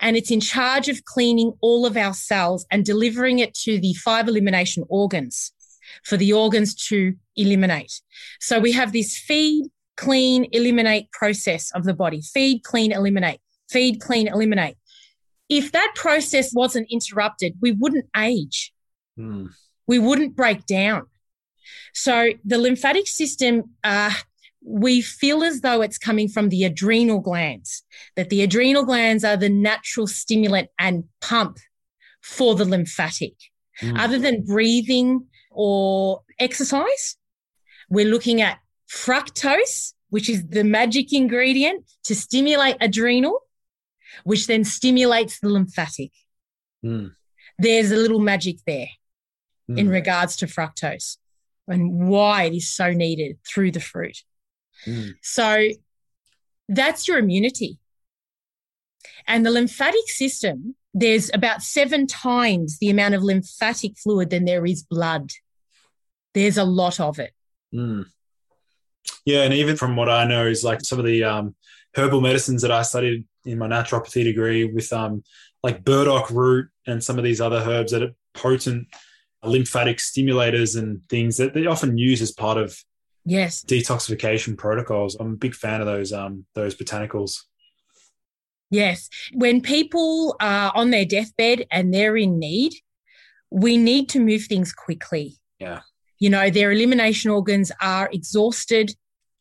And 0.00 0.16
it's 0.16 0.30
in 0.30 0.40
charge 0.40 0.88
of 0.88 1.04
cleaning 1.04 1.52
all 1.60 1.84
of 1.84 1.96
our 1.96 2.14
cells 2.14 2.66
and 2.70 2.84
delivering 2.84 3.38
it 3.38 3.54
to 3.64 3.78
the 3.78 3.92
five 3.94 4.26
elimination 4.26 4.84
organs 4.88 5.52
for 6.04 6.16
the 6.16 6.32
organs 6.32 6.74
to 6.74 7.14
eliminate. 7.38 8.02
So 8.40 8.58
we 8.58 8.72
have 8.72 8.92
this 8.92 9.16
feed, 9.16 9.70
clean, 9.96 10.46
eliminate 10.52 11.10
process 11.12 11.70
of 11.72 11.84
the 11.84 11.94
body 11.94 12.20
feed, 12.20 12.62
clean, 12.64 12.92
eliminate, 12.92 13.40
feed, 13.70 14.00
clean, 14.00 14.28
eliminate. 14.28 14.76
If 15.48 15.72
that 15.72 15.92
process 15.94 16.52
wasn't 16.52 16.88
interrupted, 16.90 17.54
we 17.62 17.72
wouldn't 17.72 18.06
age. 18.16 18.72
Mm. 19.18 19.48
We 19.86 19.98
wouldn't 19.98 20.36
break 20.36 20.66
down. 20.66 21.06
So 21.94 22.30
the 22.44 22.58
lymphatic 22.58 23.06
system, 23.06 23.70
uh, 23.82 24.12
we 24.62 25.00
feel 25.00 25.42
as 25.42 25.62
though 25.62 25.80
it's 25.80 25.96
coming 25.96 26.28
from 26.28 26.50
the 26.50 26.64
adrenal 26.64 27.20
glands, 27.20 27.82
that 28.16 28.28
the 28.28 28.42
adrenal 28.42 28.84
glands 28.84 29.24
are 29.24 29.36
the 29.36 29.48
natural 29.48 30.06
stimulant 30.06 30.68
and 30.78 31.04
pump 31.22 31.58
for 32.22 32.54
the 32.54 32.66
lymphatic. 32.66 33.34
Mm. 33.80 33.98
Other 33.98 34.18
than 34.18 34.44
breathing 34.44 35.26
or 35.50 36.22
exercise. 36.38 37.16
We're 37.88 38.06
looking 38.08 38.40
at 38.40 38.58
fructose, 38.90 39.94
which 40.10 40.28
is 40.28 40.46
the 40.46 40.64
magic 40.64 41.12
ingredient 41.12 41.84
to 42.04 42.14
stimulate 42.14 42.76
adrenal, 42.80 43.40
which 44.24 44.46
then 44.46 44.64
stimulates 44.64 45.40
the 45.40 45.48
lymphatic. 45.48 46.10
Mm. 46.84 47.12
There's 47.58 47.90
a 47.90 47.96
little 47.96 48.20
magic 48.20 48.58
there 48.66 48.88
Mm. 49.70 49.78
in 49.78 49.88
regards 49.90 50.36
to 50.36 50.46
fructose 50.46 51.18
and 51.66 52.08
why 52.08 52.44
it 52.44 52.54
is 52.54 52.70
so 52.70 52.92
needed 52.92 53.36
through 53.46 53.70
the 53.70 53.80
fruit. 53.80 54.24
Mm. 54.86 55.12
So 55.20 55.68
that's 56.70 57.06
your 57.06 57.18
immunity. 57.18 57.78
And 59.26 59.44
the 59.44 59.50
lymphatic 59.50 60.08
system, 60.08 60.74
there's 60.94 61.30
about 61.34 61.62
seven 61.62 62.06
times 62.06 62.78
the 62.78 62.88
amount 62.88 63.14
of 63.14 63.22
lymphatic 63.22 63.98
fluid 63.98 64.30
than 64.30 64.46
there 64.46 64.64
is 64.64 64.82
blood. 64.82 65.32
There's 66.32 66.56
a 66.56 66.64
lot 66.64 66.98
of 66.98 67.18
it. 67.18 67.34
Mm. 67.74 68.06
Yeah, 69.24 69.42
and 69.42 69.54
even 69.54 69.76
from 69.76 69.96
what 69.96 70.08
I 70.08 70.24
know 70.24 70.46
is 70.46 70.64
like 70.64 70.80
some 70.82 70.98
of 70.98 71.04
the 71.04 71.24
um, 71.24 71.54
herbal 71.94 72.20
medicines 72.20 72.62
that 72.62 72.70
I 72.70 72.82
studied 72.82 73.26
in 73.44 73.58
my 73.58 73.68
naturopathy 73.68 74.24
degree 74.24 74.64
with 74.64 74.92
um, 74.92 75.22
like 75.62 75.84
burdock 75.84 76.30
root 76.30 76.68
and 76.86 77.02
some 77.02 77.18
of 77.18 77.24
these 77.24 77.40
other 77.40 77.58
herbs 77.66 77.92
that 77.92 78.02
are 78.02 78.14
potent 78.34 78.88
lymphatic 79.44 79.98
stimulators 79.98 80.78
and 80.78 81.00
things 81.08 81.36
that 81.36 81.54
they 81.54 81.66
often 81.66 81.96
use 81.98 82.20
as 82.22 82.32
part 82.32 82.58
of 82.58 82.76
Yes. 83.24 83.62
detoxification 83.62 84.56
protocols. 84.56 85.14
I'm 85.16 85.34
a 85.34 85.36
big 85.36 85.54
fan 85.54 85.80
of 85.80 85.86
those 85.86 86.12
um, 86.14 86.46
those 86.54 86.74
botanicals. 86.74 87.42
Yes. 88.70 89.10
When 89.34 89.60
people 89.60 90.36
are 90.40 90.72
on 90.74 90.90
their 90.90 91.04
deathbed 91.04 91.66
and 91.70 91.92
they're 91.92 92.16
in 92.16 92.38
need, 92.38 92.72
we 93.50 93.76
need 93.76 94.08
to 94.10 94.20
move 94.20 94.44
things 94.44 94.72
quickly. 94.72 95.36
Yeah. 95.58 95.80
You 96.18 96.30
know, 96.30 96.50
their 96.50 96.72
elimination 96.72 97.30
organs 97.30 97.70
are 97.80 98.08
exhausted, 98.12 98.92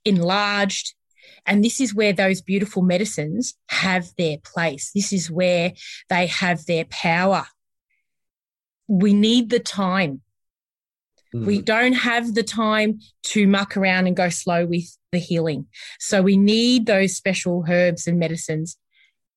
enlarged, 0.06 0.94
and 1.46 1.64
this 1.64 1.80
is 1.80 1.94
where 1.94 2.14
those 2.14 2.42
beautiful 2.42 2.82
medicines 2.82 3.56
have 3.70 4.10
their 4.18 4.38
place. 4.44 4.92
This 4.94 5.14
is 5.14 5.32
where 5.32 5.74
they 6.10 6.28
have 6.28 6.66
their 6.66 6.86
power. 6.86 7.46
We 8.88 9.14
need 9.14 9.50
the 9.50 9.60
time. 9.60 10.22
Mm. 11.34 11.46
We 11.46 11.62
don't 11.62 11.94
have 11.94 12.36
the 12.36 12.44
time 12.44 13.00
to 13.24 13.48
muck 13.48 13.78
around 13.78 14.08
and 14.08 14.16
go 14.16 14.30
slow 14.30 14.66
with 14.66 14.86
the 15.12 15.20
healing. 15.20 15.68
So 16.00 16.22
we 16.22 16.38
need 16.38 16.86
those 16.86 17.16
special 17.16 17.66
herbs 17.68 18.08
and 18.08 18.20
medicines 18.20 18.78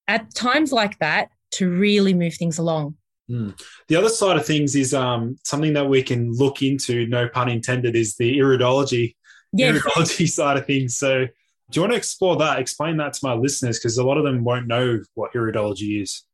at 0.08 0.34
times 0.34 0.72
like 0.72 0.98
that 0.98 1.30
to 1.52 1.70
really 1.70 2.14
move 2.14 2.34
things 2.34 2.58
along. 2.58 2.96
Mm. 3.30 3.60
The 3.88 3.96
other 3.96 4.08
side 4.08 4.36
of 4.36 4.44
things 4.44 4.74
is 4.74 4.92
um, 4.92 5.36
something 5.44 5.72
that 5.74 5.88
we 5.88 6.02
can 6.02 6.32
look 6.32 6.62
into, 6.62 7.06
no 7.06 7.28
pun 7.28 7.48
intended, 7.48 7.94
is 7.94 8.16
the 8.16 8.38
iridology, 8.38 9.14
Yes. 9.52 9.76
iridology 9.82 10.28
side 10.38 10.56
of 10.56 10.66
things. 10.66 10.96
So, 10.96 11.26
do 11.26 11.76
you 11.76 11.82
want 11.82 11.92
to 11.92 11.96
explore 11.96 12.36
that? 12.38 12.58
Explain 12.58 12.96
that 12.96 13.12
to 13.14 13.20
my 13.22 13.34
listeners 13.34 13.78
because 13.78 13.96
a 13.96 14.04
lot 14.04 14.18
of 14.18 14.24
them 14.24 14.42
won't 14.42 14.66
know 14.66 14.98
what 15.14 15.32
iridology 15.34 16.02
is. 16.02 16.24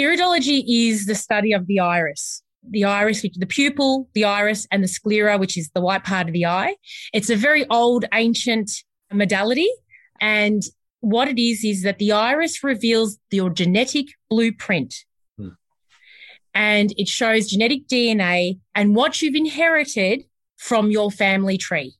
Iridology 0.00 0.64
is 0.66 1.06
the 1.06 1.14
study 1.14 1.52
of 1.52 1.66
the 1.66 1.80
iris. 1.80 2.42
The 2.68 2.84
iris, 2.84 3.22
which 3.22 3.34
the 3.36 3.46
pupil, 3.46 4.08
the 4.14 4.24
iris, 4.24 4.66
and 4.70 4.82
the 4.82 4.88
sclera, 4.88 5.38
which 5.38 5.56
is 5.56 5.70
the 5.74 5.80
white 5.80 6.04
part 6.04 6.26
of 6.28 6.32
the 6.32 6.46
eye. 6.46 6.76
It's 7.12 7.30
a 7.30 7.36
very 7.36 7.68
old, 7.68 8.06
ancient 8.12 8.70
modality. 9.12 9.68
And 10.20 10.62
what 11.00 11.28
it 11.28 11.38
is, 11.38 11.62
is 11.64 11.82
that 11.82 11.98
the 11.98 12.12
iris 12.12 12.64
reveals 12.64 13.18
your 13.30 13.50
genetic 13.50 14.06
blueprint. 14.30 14.94
And 16.56 16.94
it 16.96 17.06
shows 17.06 17.48
genetic 17.48 17.86
DNA 17.86 18.60
and 18.74 18.96
what 18.96 19.20
you've 19.20 19.34
inherited 19.34 20.24
from 20.56 20.90
your 20.90 21.10
family 21.10 21.58
tree. 21.58 21.96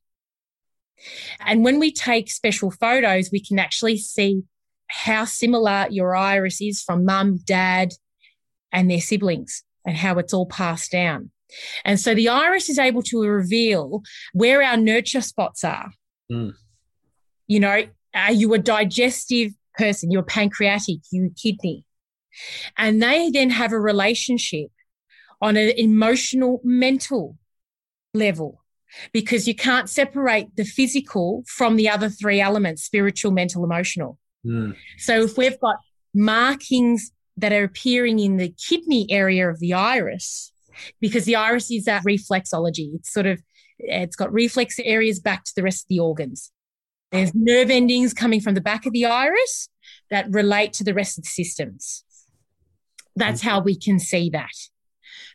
And 1.39 1.63
when 1.63 1.77
we 1.77 1.91
take 1.91 2.31
special 2.31 2.71
photos, 2.71 3.29
we 3.31 3.39
can 3.39 3.59
actually 3.59 3.97
see 3.97 4.41
how 4.87 5.25
similar 5.25 5.85
your 5.91 6.15
iris 6.15 6.59
is 6.59 6.81
from 6.81 7.05
mum, 7.05 7.37
dad, 7.45 7.93
and 8.71 8.89
their 8.89 8.99
siblings, 8.99 9.63
and 9.85 9.95
how 9.95 10.17
it's 10.17 10.33
all 10.33 10.47
passed 10.47 10.91
down. 10.91 11.29
And 11.85 11.99
so 11.99 12.15
the 12.15 12.29
iris 12.29 12.67
is 12.67 12.79
able 12.79 13.03
to 13.03 13.21
reveal 13.21 14.01
where 14.33 14.63
our 14.63 14.75
nurture 14.75 15.21
spots 15.21 15.63
are. 15.63 15.91
Mm. 16.31 16.53
You 17.45 17.59
know, 17.59 17.83
are 18.15 18.31
you 18.31 18.55
a 18.55 18.59
digestive 18.59 19.53
person? 19.77 20.09
You're 20.09 20.23
pancreatic, 20.23 20.97
you 21.11 21.31
kidney. 21.41 21.85
And 22.77 23.01
they 23.01 23.29
then 23.29 23.49
have 23.49 23.73
a 23.73 23.79
relationship 23.79 24.69
on 25.41 25.57
an 25.57 25.69
emotional, 25.77 26.61
mental 26.63 27.37
level 28.13 28.63
because 29.11 29.47
you 29.47 29.55
can't 29.55 29.89
separate 29.89 30.55
the 30.55 30.63
physical 30.63 31.43
from 31.47 31.75
the 31.75 31.89
other 31.89 32.09
three 32.09 32.39
elements 32.39 32.83
spiritual, 32.83 33.31
mental, 33.31 33.63
emotional. 33.63 34.17
Mm. 34.45 34.75
So 34.97 35.23
if 35.23 35.37
we've 35.37 35.59
got 35.59 35.75
markings 36.13 37.11
that 37.37 37.53
are 37.53 37.63
appearing 37.63 38.19
in 38.19 38.37
the 38.37 38.53
kidney 38.67 39.05
area 39.09 39.49
of 39.49 39.59
the 39.59 39.73
iris, 39.73 40.51
because 40.99 41.25
the 41.25 41.35
iris 41.35 41.71
is 41.71 41.85
that 41.85 42.03
reflexology, 42.03 42.95
it's 42.95 43.11
sort 43.11 43.25
of 43.25 43.41
it's 43.79 44.15
got 44.15 44.33
reflex 44.33 44.79
areas 44.79 45.19
back 45.19 45.43
to 45.43 45.53
the 45.55 45.63
rest 45.63 45.85
of 45.85 45.89
the 45.89 45.99
organs. 45.99 46.51
There's 47.11 47.33
nerve 47.33 47.69
endings 47.69 48.13
coming 48.13 48.41
from 48.41 48.55
the 48.55 48.61
back 48.61 48.85
of 48.85 48.93
the 48.93 49.05
iris 49.05 49.69
that 50.09 50.27
relate 50.29 50.73
to 50.73 50.83
the 50.83 50.93
rest 50.93 51.17
of 51.17 51.23
the 51.23 51.29
systems. 51.29 52.03
That's 53.17 53.41
how 53.41 53.61
we 53.61 53.75
can 53.75 53.99
see 53.99 54.29
that. 54.31 54.51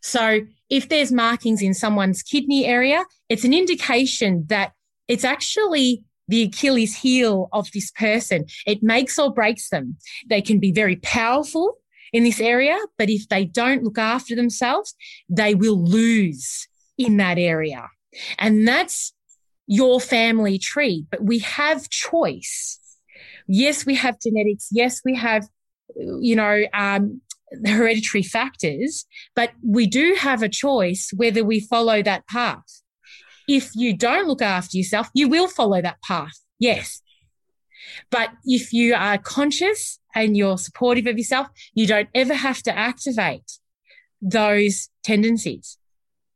So 0.02 0.40
if 0.68 0.88
there's 0.88 1.12
markings 1.12 1.62
in 1.62 1.74
someone's 1.74 2.22
kidney 2.22 2.66
area, 2.66 3.04
it's 3.28 3.44
an 3.44 3.54
indication 3.54 4.44
that 4.48 4.72
it's 5.08 5.24
actually 5.24 6.04
the 6.28 6.42
Achilles 6.44 6.96
heel 6.96 7.48
of 7.52 7.70
this 7.72 7.90
person. 7.90 8.46
It 8.66 8.82
makes 8.82 9.18
or 9.18 9.32
breaks 9.32 9.68
them. 9.68 9.96
They 10.28 10.40
can 10.42 10.58
be 10.58 10.72
very 10.72 10.96
powerful 10.96 11.78
in 12.12 12.24
this 12.24 12.40
area, 12.40 12.78
but 12.98 13.10
if 13.10 13.28
they 13.28 13.44
don't 13.44 13.84
look 13.84 13.98
after 13.98 14.34
themselves, 14.34 14.94
they 15.28 15.54
will 15.54 15.82
lose 15.82 16.68
in 16.98 17.16
that 17.18 17.38
area. 17.38 17.88
And 18.38 18.66
that's 18.66 19.12
your 19.66 20.00
family 20.00 20.58
tree, 20.58 21.06
but 21.10 21.24
we 21.24 21.38
have 21.40 21.88
choice. 21.88 22.78
Yes, 23.46 23.86
we 23.86 23.94
have 23.94 24.20
genetics. 24.20 24.68
Yes, 24.70 25.00
we 25.04 25.14
have, 25.16 25.48
you 25.96 26.36
know, 26.36 26.64
um, 26.74 27.20
hereditary 27.64 28.22
factors, 28.22 29.06
but 29.34 29.52
we 29.62 29.86
do 29.86 30.14
have 30.18 30.42
a 30.42 30.48
choice 30.48 31.10
whether 31.16 31.44
we 31.44 31.60
follow 31.60 32.02
that 32.02 32.26
path. 32.26 32.82
If 33.48 33.70
you 33.74 33.96
don't 33.96 34.28
look 34.28 34.42
after 34.42 34.76
yourself, 34.76 35.08
you 35.14 35.28
will 35.28 35.48
follow 35.48 35.82
that 35.82 36.00
path. 36.02 36.38
Yes. 36.58 37.02
But 38.10 38.30
if 38.44 38.72
you 38.72 38.94
are 38.94 39.18
conscious 39.18 39.98
and 40.14 40.36
you're 40.36 40.58
supportive 40.58 41.06
of 41.06 41.18
yourself, 41.18 41.48
you 41.74 41.86
don't 41.86 42.08
ever 42.14 42.34
have 42.34 42.62
to 42.62 42.76
activate 42.76 43.58
those 44.20 44.88
tendencies. 45.02 45.78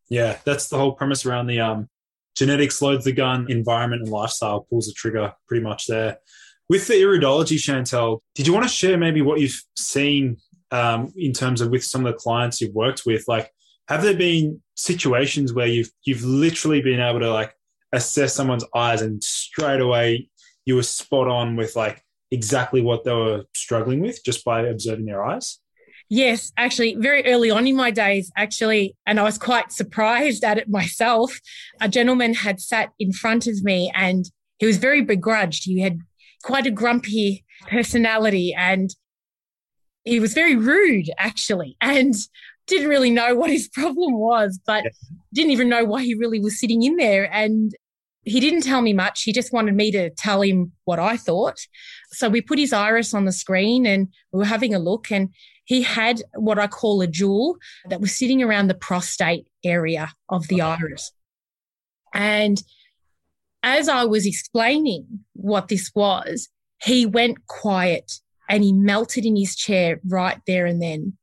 Yeah, 0.09 0.38
that's 0.44 0.68
the 0.68 0.76
whole 0.76 0.92
premise 0.92 1.24
around 1.24 1.46
the 1.46 1.61
um, 1.61 1.88
genetics 2.37 2.83
loads 2.83 3.05
the 3.05 3.12
gun, 3.12 3.46
environment 3.48 4.02
and 4.02 4.11
lifestyle 4.11 4.66
pulls 4.68 4.87
the 4.87 4.92
trigger 4.92 5.33
pretty 5.48 5.64
much 5.64 5.87
there. 5.87 6.18
With 6.68 6.88
the 6.88 6.94
iridology, 6.94 7.59
Chantelle, 7.59 8.22
did 8.35 8.46
you 8.46 8.52
want 8.52 8.64
to 8.64 8.68
share 8.72 8.98
maybe 8.98 9.22
what 9.22 9.38
you've 9.40 9.62
seen 9.76 10.37
um, 10.70 11.12
in 11.16 11.33
terms 11.33 11.61
of 11.61 11.70
with 11.70 11.85
some 11.85 12.05
of 12.05 12.12
the 12.12 12.18
clients 12.18 12.61
you've 12.61 12.74
worked 12.74 13.02
with? 13.07 13.24
Like, 13.29 13.50
have 13.88 14.02
there 14.02 14.16
been 14.16 14.61
situations 14.74 15.52
where 15.52 15.66
you've 15.66 15.90
you've 16.05 16.24
literally 16.24 16.83
been 16.83 17.00
able 17.00 17.20
to 17.20 17.33
like 17.33 17.55
assess 17.92 18.35
someone's 18.35 18.64
eyes 18.74 19.00
and 19.00 19.22
straight 19.22 19.81
away 19.81 20.29
you 20.64 20.74
were 20.74 20.83
spot 20.83 21.29
on 21.29 21.57
with 21.57 21.76
like 21.76 22.02
exactly 22.31 22.83
what 22.83 23.05
they 23.05 23.12
were 23.12 23.44
struggling 23.55 24.00
with 24.00 24.22
just 24.24 24.44
by 24.44 24.62
observing 24.62 25.07
their 25.07 25.24
eyes? 25.24 25.59
Yes, 26.09 26.52
actually, 26.57 26.94
very 26.94 27.24
early 27.26 27.50
on 27.50 27.66
in 27.66 27.74
my 27.74 27.90
days, 27.90 28.31
actually, 28.37 28.96
and 29.07 29.18
I 29.18 29.24
was 29.24 29.38
quite 29.38 29.72
surprised 29.72 30.44
at 30.44 30.59
it 30.59 30.68
myself. 30.68 31.40
A 31.81 31.88
gentleman 31.88 32.35
had 32.35 32.61
sat 32.61 32.90
in 33.00 33.12
front 33.12 33.48
of 33.48 33.64
me 33.64 33.90
and 33.94 34.31
he 34.59 34.66
was 34.66 34.76
very 34.76 35.02
begrudged. 35.02 35.64
He 35.64 35.81
had 35.81 35.98
quite 36.44 36.66
a 36.66 36.70
grumpy 36.70 37.44
personality 37.68 38.55
and 38.57 38.90
he 40.06 40.20
was 40.20 40.32
very 40.32 40.56
rude, 40.56 41.10
actually, 41.18 41.76
and 41.80 42.14
didn't 42.66 42.88
really 42.88 43.10
know 43.10 43.34
what 43.34 43.50
his 43.50 43.68
problem 43.72 44.18
was, 44.18 44.58
but 44.64 44.84
didn't 45.34 45.50
even 45.50 45.68
know 45.68 45.84
why 45.84 46.02
he 46.02 46.14
really 46.14 46.40
was 46.40 46.58
sitting 46.58 46.82
in 46.82 46.96
there. 46.96 47.30
And 47.32 47.74
he 48.22 48.40
didn't 48.40 48.62
tell 48.62 48.80
me 48.80 48.92
much. 48.92 49.22
He 49.22 49.32
just 49.32 49.52
wanted 49.52 49.74
me 49.74 49.90
to 49.92 50.10
tell 50.10 50.42
him 50.42 50.72
what 50.84 50.98
I 50.98 51.16
thought. 51.16 51.58
So 52.12 52.28
we 52.28 52.40
put 52.40 52.58
his 52.58 52.72
iris 52.72 53.14
on 53.14 53.24
the 53.24 53.32
screen 53.32 53.86
and 53.86 54.08
we 54.32 54.38
were 54.38 54.44
having 54.44 54.74
a 54.74 54.78
look 54.78 55.12
and 55.12 55.28
he 55.64 55.82
had 55.82 56.22
what 56.34 56.58
I 56.58 56.68
call 56.68 57.00
a 57.00 57.06
jewel 57.06 57.56
that 57.88 58.00
was 58.00 58.16
sitting 58.16 58.42
around 58.42 58.68
the 58.68 58.74
prostate 58.74 59.46
area 59.64 60.12
of 60.28 60.46
the 60.48 60.60
iris. 60.60 61.12
And 62.14 62.62
as 63.62 63.88
I 63.88 64.04
was 64.04 64.26
explaining 64.26 65.06
what 65.34 65.68
this 65.68 65.90
was, 65.94 66.48
he 66.82 67.06
went 67.06 67.46
quiet 67.46 68.20
and 68.48 68.62
he 68.62 68.72
melted 68.72 69.24
in 69.24 69.37
his 69.37 69.56
chair 69.56 70.00
right 70.06 70.40
there 70.46 70.66
and 70.66 70.80
then. 70.80 71.16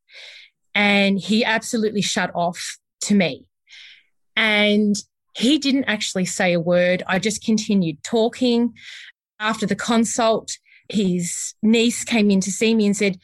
And 0.74 1.18
he 1.18 1.44
absolutely 1.44 2.02
shut 2.02 2.30
off 2.34 2.78
to 3.02 3.14
me. 3.14 3.46
And 4.36 4.96
he 5.36 5.58
didn't 5.58 5.84
actually 5.84 6.24
say 6.24 6.52
a 6.52 6.60
word. 6.60 7.02
I 7.06 7.18
just 7.18 7.44
continued 7.44 8.02
talking. 8.02 8.74
After 9.38 9.66
the 9.66 9.76
consult, 9.76 10.58
his 10.88 11.54
niece 11.62 12.04
came 12.04 12.30
in 12.30 12.40
to 12.40 12.52
see 12.52 12.74
me 12.74 12.86
and 12.86 12.96
said 12.96 13.18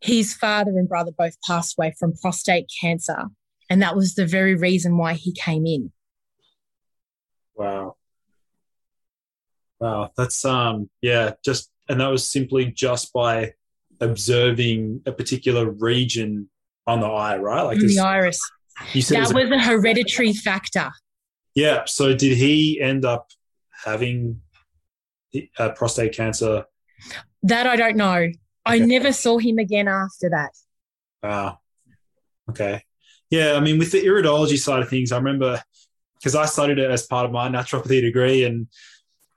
his 0.00 0.34
father 0.34 0.72
and 0.72 0.88
brother 0.88 1.12
both 1.16 1.40
passed 1.46 1.76
away 1.78 1.94
from 1.98 2.14
prostate 2.14 2.70
cancer. 2.80 3.26
And 3.70 3.80
that 3.82 3.96
was 3.96 4.14
the 4.14 4.26
very 4.26 4.54
reason 4.54 4.96
why 4.96 5.14
he 5.14 5.32
came 5.32 5.66
in. 5.66 5.92
Wow. 7.54 7.96
Wow. 9.78 10.10
That's, 10.16 10.44
um, 10.44 10.90
yeah, 11.00 11.32
just, 11.44 11.70
and 11.88 12.00
that 12.00 12.08
was 12.08 12.26
simply 12.26 12.66
just 12.66 13.12
by 13.12 13.54
observing 14.00 15.02
a 15.06 15.12
particular 15.12 15.70
region 15.70 16.48
on 16.86 17.00
the 17.00 17.06
eye, 17.06 17.36
right? 17.36 17.62
Like 17.62 17.78
the 17.78 17.98
iris. 17.98 18.40
You 18.92 19.02
said 19.02 19.18
that 19.18 19.34
was, 19.34 19.48
was 19.48 19.50
a 19.50 19.58
hereditary 19.58 20.32
factor. 20.32 20.90
Yeah. 21.54 21.84
So 21.86 22.14
did 22.14 22.36
he 22.36 22.80
end 22.80 23.04
up 23.04 23.30
having 23.84 24.40
uh, 25.58 25.70
prostate 25.70 26.14
cancer? 26.14 26.64
That 27.42 27.66
I 27.66 27.76
don't 27.76 27.96
know. 27.96 28.14
Okay. 28.14 28.34
I 28.64 28.78
never 28.78 29.12
saw 29.12 29.38
him 29.38 29.58
again 29.58 29.88
after 29.88 30.30
that. 30.30 30.50
Wow. 31.22 31.58
Okay. 32.50 32.82
Yeah. 33.30 33.54
I 33.54 33.60
mean, 33.60 33.78
with 33.78 33.92
the 33.92 34.04
iridology 34.04 34.58
side 34.58 34.82
of 34.82 34.88
things, 34.88 35.12
I 35.12 35.18
remember 35.18 35.62
because 36.18 36.34
I 36.34 36.46
studied 36.46 36.78
it 36.78 36.90
as 36.90 37.06
part 37.06 37.26
of 37.26 37.32
my 37.32 37.48
naturopathy 37.48 38.00
degree, 38.00 38.44
and 38.44 38.68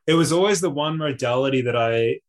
it 0.05 0.13
was 0.13 0.31
always 0.31 0.62
the 0.62 0.69
one 0.69 0.97
modality 0.97 1.62
that 1.62 1.75
I 1.75 2.19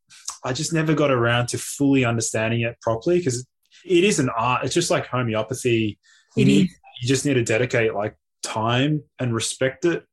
I 0.46 0.52
just 0.52 0.72
never 0.72 0.94
got 0.94 1.10
around 1.10 1.48
to 1.48 1.58
fully 1.58 2.04
understanding 2.04 2.60
it 2.60 2.80
properly 2.80 3.18
because 3.18 3.44
it 3.84 4.04
is 4.04 4.20
an 4.20 4.28
art. 4.28 4.64
It's 4.64 4.74
just 4.74 4.92
like 4.92 5.06
homeopathy. 5.06 5.98
You, 6.36 6.44
need, 6.44 6.70
you 7.00 7.08
just 7.08 7.26
need 7.26 7.34
to 7.34 7.42
dedicate 7.42 7.94
like 7.94 8.16
time 8.44 9.02
and 9.18 9.34
respect 9.34 9.84
it 9.84 10.04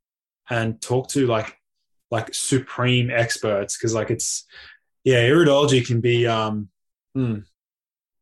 and 0.49 0.81
talk 0.81 1.09
to 1.09 1.27
like 1.27 1.55
like 2.09 2.33
supreme 2.33 3.09
experts 3.11 3.77
because 3.77 3.93
like 3.93 4.09
it's 4.09 4.45
yeah 5.03 5.17
iridology 5.17 5.85
can 5.85 6.01
be 6.01 6.27
um 6.27 6.69
hmm. 7.13 7.39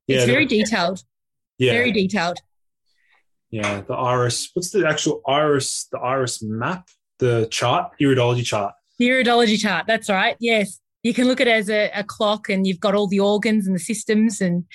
yeah, 0.07 0.17
it's 0.17 0.25
very 0.25 0.45
detailed. 0.45 1.03
Yeah. 1.57 1.73
Very 1.73 1.91
detailed. 1.91 2.39
Yeah 3.49 3.81
the 3.81 3.93
iris 3.93 4.49
what's 4.53 4.71
the 4.71 4.87
actual 4.87 5.21
iris 5.27 5.87
the 5.91 5.99
iris 5.99 6.43
map? 6.43 6.89
The 7.19 7.47
chart? 7.51 7.91
Iridology 8.01 8.43
chart. 8.43 8.73
The 8.97 9.09
iridology 9.09 9.59
chart 9.59 9.85
that's 9.87 10.09
right 10.09 10.35
yes 10.39 10.79
you 11.03 11.13
can 11.13 11.27
look 11.27 11.41
at 11.41 11.47
it 11.47 11.51
as 11.51 11.69
a, 11.69 11.89
a 11.95 12.03
clock 12.03 12.49
and 12.49 12.65
you've 12.67 12.79
got 12.79 12.95
all 12.95 13.07
the 13.07 13.19
organs 13.19 13.65
and 13.65 13.75
the 13.75 13.79
systems 13.79 14.41
and 14.41 14.65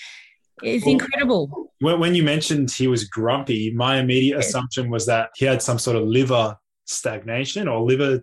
it's 0.62 0.84
well, 0.84 0.92
incredible. 0.92 1.72
When, 1.80 2.14
you 2.14 2.22
mentioned 2.22 2.70
he 2.70 2.88
was 2.88 3.04
grumpy, 3.04 3.72
my 3.74 3.98
immediate 3.98 4.36
yes. 4.36 4.48
assumption 4.48 4.90
was 4.90 5.06
that 5.06 5.30
he 5.36 5.44
had 5.44 5.60
some 5.62 5.78
sort 5.78 5.96
of 5.96 6.04
liver 6.04 6.56
stagnation 6.86 7.68
or 7.68 7.82
liver. 7.82 8.22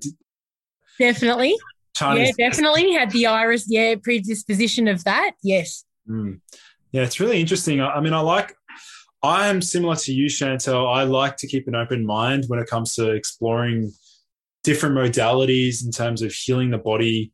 Definitely. 0.97 1.55
Chinese 1.95 2.33
yeah, 2.37 2.49
definitely 2.49 2.91
had 2.93 3.11
the 3.11 3.27
iris, 3.27 3.65
yeah, 3.67 3.95
predisposition 4.01 4.87
of 4.87 5.03
that. 5.03 5.33
Yes. 5.43 5.85
Mm. 6.09 6.39
Yeah, 6.91 7.03
it's 7.03 7.19
really 7.19 7.39
interesting. 7.39 7.81
I, 7.81 7.91
I 7.91 8.01
mean, 8.01 8.13
I 8.13 8.19
like, 8.21 8.55
I 9.21 9.47
am 9.47 9.61
similar 9.61 9.95
to 9.97 10.11
you, 10.11 10.27
Chantelle. 10.27 10.87
I 10.87 11.03
like 11.03 11.37
to 11.37 11.47
keep 11.47 11.67
an 11.67 11.75
open 11.75 12.05
mind 12.05 12.45
when 12.47 12.59
it 12.59 12.67
comes 12.67 12.95
to 12.95 13.11
exploring 13.11 13.91
different 14.63 14.95
modalities 14.95 15.85
in 15.85 15.91
terms 15.91 16.21
of 16.21 16.33
healing 16.33 16.71
the 16.71 16.77
body. 16.77 17.31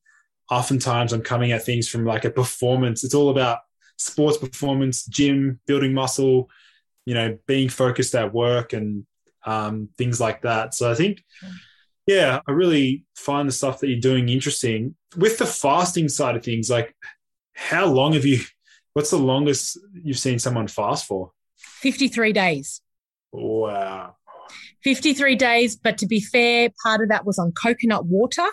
Oftentimes, 0.49 1.13
I'm 1.13 1.21
coming 1.21 1.51
at 1.51 1.63
things 1.63 1.87
from 1.87 2.05
like 2.05 2.25
a 2.25 2.31
performance. 2.31 3.03
It's 3.03 3.13
all 3.13 3.29
about 3.29 3.59
sports 3.97 4.37
performance, 4.37 5.05
gym, 5.05 5.59
building 5.67 5.93
muscle, 5.93 6.49
you 7.05 7.13
know, 7.13 7.37
being 7.47 7.69
focused 7.69 8.15
at 8.15 8.33
work 8.33 8.73
and 8.73 9.05
um, 9.45 9.89
things 9.97 10.19
like 10.19 10.41
that. 10.41 10.73
So 10.73 10.91
I 10.91 10.95
think, 10.95 11.23
yeah, 12.05 12.39
I 12.47 12.51
really 12.51 13.05
find 13.15 13.47
the 13.47 13.53
stuff 13.53 13.79
that 13.79 13.87
you're 13.89 13.99
doing 13.99 14.29
interesting. 14.29 14.95
With 15.15 15.37
the 15.37 15.45
fasting 15.45 16.09
side 16.09 16.35
of 16.35 16.43
things, 16.43 16.69
like 16.69 16.95
how 17.53 17.85
long 17.85 18.13
have 18.13 18.25
you, 18.25 18.39
what's 18.93 19.11
the 19.11 19.17
longest 19.17 19.77
you've 19.93 20.19
seen 20.19 20.39
someone 20.39 20.67
fast 20.67 21.05
for? 21.05 21.31
53 21.57 22.33
days. 22.33 22.81
Wow. 23.31 24.15
53 24.83 25.35
days. 25.35 25.75
But 25.75 25.97
to 25.99 26.07
be 26.07 26.19
fair, 26.19 26.69
part 26.83 27.01
of 27.01 27.09
that 27.09 27.25
was 27.25 27.37
on 27.37 27.51
coconut 27.51 28.05
water. 28.05 28.47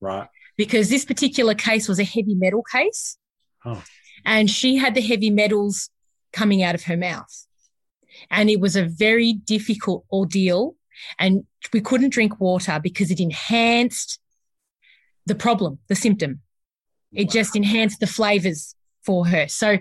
Right. 0.00 0.28
Because 0.60 0.90
this 0.90 1.04
particular 1.04 1.54
case 1.54 1.88
was 1.88 1.98
a 1.98 2.04
heavy 2.04 2.34
metal 2.34 2.62
case. 2.62 3.16
Oh 3.64 3.82
and 4.24 4.50
she 4.50 4.76
had 4.76 4.94
the 4.94 5.00
heavy 5.00 5.30
metals 5.30 5.90
coming 6.32 6.62
out 6.62 6.74
of 6.74 6.84
her 6.84 6.96
mouth. 6.96 7.46
And 8.30 8.50
it 8.50 8.60
was 8.60 8.76
a 8.76 8.84
very 8.84 9.32
difficult 9.32 10.04
ordeal. 10.12 10.76
And 11.18 11.44
we 11.72 11.80
couldn't 11.80 12.10
drink 12.12 12.40
water 12.40 12.78
because 12.82 13.10
it 13.10 13.20
enhanced 13.20 14.20
the 15.26 15.34
problem, 15.34 15.78
the 15.88 15.94
symptom. 15.94 16.40
It 17.12 17.30
just 17.30 17.56
enhanced 17.56 18.00
the 18.00 18.06
flavors 18.06 18.74
for 19.04 19.26
her. 19.26 19.48
So 19.48 19.78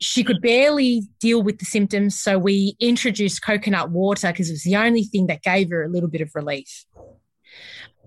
she 0.00 0.24
could 0.24 0.42
barely 0.42 1.02
deal 1.20 1.42
with 1.42 1.58
the 1.58 1.64
symptoms. 1.64 2.18
So 2.18 2.38
we 2.38 2.76
introduced 2.80 3.42
coconut 3.42 3.90
water 3.90 4.32
because 4.32 4.50
it 4.50 4.54
was 4.54 4.64
the 4.64 4.76
only 4.76 5.04
thing 5.04 5.28
that 5.28 5.42
gave 5.42 5.70
her 5.70 5.84
a 5.84 5.88
little 5.88 6.08
bit 6.08 6.20
of 6.20 6.30
relief. 6.34 6.84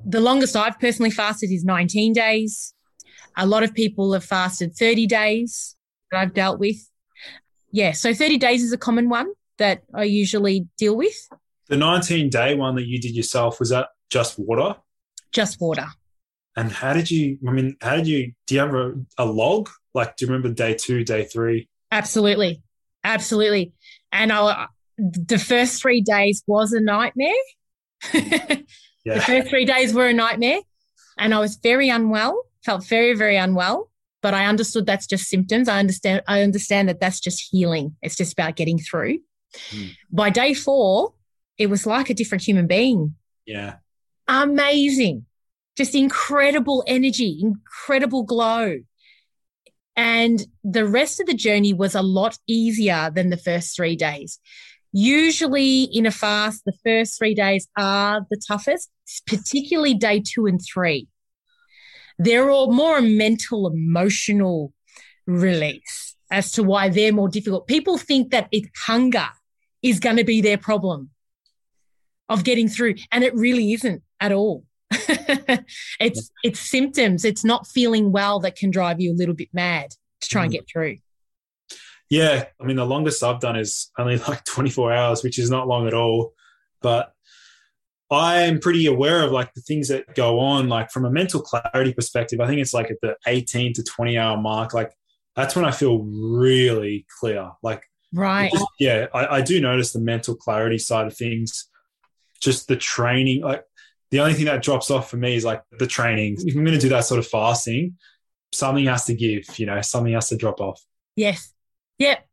The 0.06 0.20
longest 0.20 0.56
I've 0.56 0.80
personally 0.80 1.12
fasted 1.12 1.52
is 1.52 1.64
19 1.64 2.14
days. 2.14 2.74
A 3.38 3.46
lot 3.46 3.64
of 3.64 3.74
people 3.74 4.14
have 4.14 4.24
fasted 4.24 4.76
30 4.76 5.08
days 5.08 5.76
that 6.12 6.20
I've 6.20 6.34
dealt 6.34 6.60
with. 6.60 6.78
Yeah, 7.72 7.92
so 7.92 8.14
30 8.14 8.38
days 8.38 8.64
is 8.64 8.72
a 8.72 8.78
common 8.78 9.10
one 9.10 9.32
that 9.58 9.84
I 9.94 10.04
usually 10.04 10.68
deal 10.78 10.96
with. 10.96 11.16
The 11.68 11.78
19 11.78 12.30
day 12.30 12.56
one 12.56 12.76
that 12.76 12.88
you 12.88 13.00
did 13.00 13.16
yourself, 13.16 13.60
was 13.60 13.70
that 13.70 13.90
just 14.10 14.40
water? 14.40 14.80
Just 15.32 15.60
water. 15.60 15.88
And 16.56 16.72
how 16.72 16.94
did 16.94 17.12
you, 17.12 17.38
I 17.48 17.52
mean, 17.52 17.76
how 17.82 17.98
did 17.98 18.08
you, 18.08 18.34
do 18.48 18.56
you 18.56 18.62
have 18.62 18.74
a, 18.74 18.94
a 19.18 19.26
log? 19.26 19.70
Like, 19.94 20.16
do 20.16 20.26
you 20.26 20.32
remember 20.32 20.50
day 20.50 20.74
two, 20.74 21.04
day 21.04 21.26
three? 21.26 21.70
Absolutely. 21.92 22.62
Absolutely. 23.04 23.74
And 24.12 24.32
I, 24.32 24.68
the 24.98 25.38
first 25.38 25.82
three 25.82 26.02
days 26.02 26.44
was 26.48 26.74
a 26.74 26.80
nightmare. 26.80 27.34
yeah. 29.08 29.16
The 29.16 29.22
first 29.22 29.50
three 29.50 29.66
days 29.66 29.94
were 29.94 30.08
a 30.08 30.14
nightmare. 30.14 30.60
And 31.18 31.34
I 31.34 31.40
was 31.40 31.56
very 31.56 31.90
unwell 31.90 32.48
felt 32.68 32.86
very, 32.86 33.14
very 33.16 33.38
unwell, 33.38 33.90
but 34.22 34.34
I 34.34 34.46
understood 34.46 34.86
that's 34.86 35.08
just 35.08 35.30
symptoms. 35.30 35.70
I 35.70 35.80
understand, 35.80 36.22
I 36.28 36.42
understand 36.42 36.90
that 36.90 37.00
that's 37.00 37.22
just 37.22 37.48
healing. 37.50 37.96
It's 38.02 38.18
just 38.18 38.34
about 38.34 38.58
getting 38.58 38.78
through. 38.78 39.20
Mm. 39.70 39.92
By 40.12 40.30
day 40.30 40.54
four, 40.54 41.14
it 41.58 41.68
was 41.68 41.88
like 41.88 42.10
a 42.10 42.14
different 42.14 42.44
human 42.44 42.68
being. 42.68 43.16
Yeah. 43.46 43.76
Amazing. 44.28 45.26
Just 45.78 45.96
incredible 45.96 46.84
energy, 46.88 47.40
incredible 47.42 48.24
glow. 48.24 48.80
And 49.96 50.46
the 50.66 50.86
rest 50.86 51.22
of 51.22 51.26
the 51.26 51.34
journey 51.34 51.74
was 51.74 51.96
a 51.96 52.02
lot 52.02 52.38
easier 52.48 53.10
than 53.16 53.30
the 53.30 53.38
first 53.38 53.78
three 53.78 53.96
days. 53.96 54.40
Usually 54.94 55.84
in 55.84 56.06
a 56.06 56.12
fast, 56.12 56.64
the 56.66 56.74
first 56.84 57.18
three 57.18 57.36
days 57.36 57.68
are 57.78 58.26
the 58.30 58.42
toughest, 58.48 58.90
particularly 59.28 59.94
day 59.94 60.22
two 60.26 60.46
and 60.46 60.62
three. 60.62 61.08
They're 62.18 62.50
all 62.50 62.72
more 62.72 62.98
a 62.98 63.02
mental, 63.02 63.68
emotional 63.68 64.74
release 65.26 66.16
as 66.32 66.52
to 66.54 66.64
why 66.64 66.90
they're 66.90 67.14
more 67.14 67.30
difficult. 67.30 67.68
People 67.68 67.98
think 67.98 68.32
that 68.32 68.48
it, 68.52 68.66
hunger 68.86 69.28
is 69.82 70.00
going 70.00 70.18
to 70.18 70.24
be 70.24 70.42
their 70.42 70.58
problem 70.58 71.12
of 72.30 72.44
getting 72.44 72.68
through, 72.68 72.96
and 73.12 73.24
it 73.24 73.34
really 73.36 73.74
isn't 73.74 74.02
at 74.20 74.32
all. 74.32 74.66
it's 74.92 76.32
it's 76.44 76.60
symptoms. 76.60 77.24
It's 77.26 77.44
not 77.44 77.68
feeling 77.68 78.12
well 78.12 78.40
that 78.40 78.56
can 78.56 78.72
drive 78.72 79.00
you 79.00 79.12
a 79.12 79.16
little 79.18 79.36
bit 79.36 79.50
mad 79.54 79.92
to 80.22 80.30
try 80.30 80.44
and 80.44 80.52
mm. 80.52 80.56
get 80.56 80.68
through. 80.72 80.98
Yeah, 82.10 82.46
I 82.60 82.64
mean 82.66 82.78
the 82.78 82.86
longest 82.86 83.24
I've 83.24 83.40
done 83.40 83.56
is 83.56 83.92
only 83.98 84.18
like 84.28 84.44
24 84.46 84.94
hours, 84.94 85.24
which 85.24 85.40
is 85.40 85.50
not 85.50 85.68
long 85.68 85.88
at 85.88 85.94
all. 85.94 86.34
But 86.82 87.12
I'm 88.10 88.60
pretty 88.60 88.86
aware 88.86 89.24
of 89.24 89.32
like 89.32 89.54
the 89.54 89.62
things 89.62 89.90
that 89.90 90.16
go 90.16 90.40
on, 90.40 90.70
like 90.70 90.92
from 90.92 91.06
a 91.06 91.12
mental 91.12 91.42
clarity 91.42 91.94
perspective. 91.94 92.40
I 92.40 92.48
think 92.48 92.62
it's 92.62 92.74
like 92.74 92.90
at 92.90 93.02
the 93.02 93.18
18 93.26 93.74
to 93.74 93.84
20 93.84 94.18
hour 94.18 94.38
mark, 94.38 94.74
like 94.74 94.94
that's 95.36 95.56
when 95.56 95.66
I 95.66 95.72
feel 95.72 96.00
really 96.00 97.06
clear. 97.20 97.52
Like, 97.62 97.84
right. 98.14 98.52
Just, 98.52 98.66
yeah, 98.80 99.08
I, 99.14 99.38
I 99.38 99.42
do 99.42 99.60
notice 99.60 99.92
the 99.92 100.00
mental 100.00 100.36
clarity 100.36 100.78
side 100.78 101.06
of 101.06 101.16
things, 101.16 101.70
just 102.42 102.68
the 102.68 102.78
training. 102.78 103.42
Like, 103.42 103.64
the 104.10 104.22
only 104.22 104.34
thing 104.34 104.46
that 104.46 104.64
drops 104.64 104.90
off 104.90 105.10
for 105.10 105.18
me 105.18 105.36
is 105.36 105.44
like 105.44 105.62
the 105.78 105.86
training. 105.86 106.38
If 106.40 106.56
I'm 106.56 106.64
going 106.64 106.78
to 106.78 106.82
do 106.82 106.90
that 106.90 107.06
sort 107.06 107.20
of 107.20 107.28
fasting, 107.28 107.98
something 108.54 108.86
has 108.86 109.06
to 109.06 109.14
give, 109.14 109.60
you 109.60 109.66
know, 109.66 109.82
something 109.82 110.14
has 110.14 110.30
to 110.30 110.38
drop 110.38 110.62
off. 110.62 110.82
Yes. 111.16 111.54
Yep. 112.00 112.28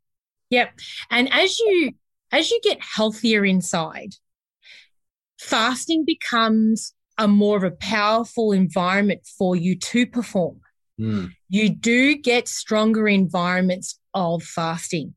Yep. 0.50 0.78
And 1.10 1.32
as 1.32 1.58
you, 1.58 1.92
as 2.30 2.50
you 2.50 2.60
get 2.62 2.78
healthier 2.80 3.44
inside, 3.44 4.14
fasting 5.38 6.04
becomes 6.04 6.94
a 7.18 7.28
more 7.28 7.56
of 7.56 7.64
a 7.64 7.70
powerful 7.70 8.52
environment 8.52 9.22
for 9.38 9.56
you 9.56 9.76
to 9.76 10.06
perform. 10.06 10.60
Mm. 11.00 11.32
You 11.48 11.70
do 11.70 12.16
get 12.16 12.48
stronger 12.48 13.08
environments 13.08 13.98
of 14.14 14.42
fasting, 14.42 15.14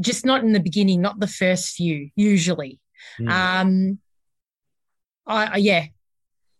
just 0.00 0.24
not 0.24 0.42
in 0.42 0.52
the 0.52 0.60
beginning, 0.60 1.00
not 1.00 1.20
the 1.20 1.26
first 1.26 1.74
few, 1.74 2.10
usually. 2.16 2.80
Mm. 3.20 3.30
Um, 3.30 3.98
I, 5.26 5.56
yeah, 5.58 5.86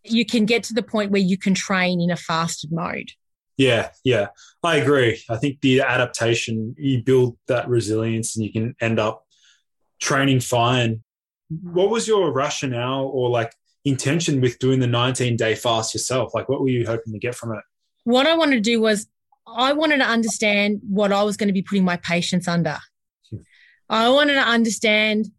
you 0.05 0.25
can 0.27 0.45
get 0.45 0.65
to 0.65 0.75
the 0.75 0.83
point 0.83 1.11
where 1.11 1.21
you 1.21 1.39
can 1.39 1.55
train 1.55 2.01
in 2.01 2.11
a 2.11 2.17
fasted 2.17 2.71
mode. 2.73 3.11
Yeah, 3.59 3.91
yeah, 4.05 4.29
I 4.63 4.77
agree. 4.77 5.21
I 5.29 5.37
think 5.37 5.61
the 5.61 5.81
adaptation, 5.81 6.77
you 6.79 7.03
build 7.03 7.37
that 7.49 7.69
resilience 7.69 8.37
and 8.37 8.47
you 8.47 8.53
can 8.53 8.77
end 8.81 9.01
up 9.01 9.25
training 10.01 10.41
fine. 10.41 11.03
What 11.51 11.91
was 11.91 12.07
your 12.07 12.33
rationale 12.33 13.07
or 13.07 13.29
like 13.29 13.53
intention 13.85 14.41
with 14.41 14.61
doing 14.61 14.79
the 14.79 14.87
19 14.87 15.37
day 15.37 15.57
fast 15.57 15.93
yourself? 15.93 16.35
Like, 16.35 16.49
what 16.49 16.61
were 16.61 16.69
you 16.69 16.87
hoping 16.87 17.13
to 17.13 17.19
get 17.19 17.35
from 17.35 17.53
it? 17.53 17.65
What 18.05 18.29
I 18.29 18.37
wanted 18.37 18.57
to 18.57 18.61
do 18.61 18.81
was, 18.81 19.09
I 19.47 19.73
wanted 19.73 19.99
to 19.99 20.05
understand 20.05 20.81
what 20.89 21.13
I 21.13 21.25
was 21.25 21.37
going 21.37 21.49
to 21.49 21.53
be 21.53 21.63
putting 21.63 21.85
my 21.85 21.97
patients 21.97 22.47
under. 22.47 22.79
Hmm. 23.29 23.39
I 23.89 24.09
wanted 24.09 24.35
to 24.35 24.41
understand, 24.41 25.31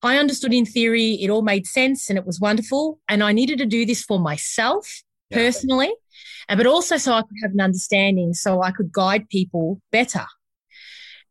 I 0.00 0.18
understood 0.18 0.54
in 0.54 0.64
theory, 0.64 1.14
it 1.14 1.28
all 1.28 1.42
made 1.42 1.66
sense 1.66 2.08
and 2.08 2.16
it 2.16 2.24
was 2.24 2.38
wonderful. 2.38 3.00
And 3.08 3.22
I 3.22 3.32
needed 3.32 3.58
to 3.58 3.66
do 3.66 3.84
this 3.84 4.04
for 4.04 4.20
myself 4.20 5.02
yeah. 5.30 5.38
personally, 5.38 5.92
but 6.48 6.66
also 6.66 6.96
so 6.96 7.12
I 7.12 7.22
could 7.22 7.38
have 7.42 7.52
an 7.52 7.60
understanding 7.60 8.34
so 8.34 8.62
I 8.62 8.70
could 8.70 8.92
guide 8.92 9.28
people 9.28 9.80
better. 9.90 10.26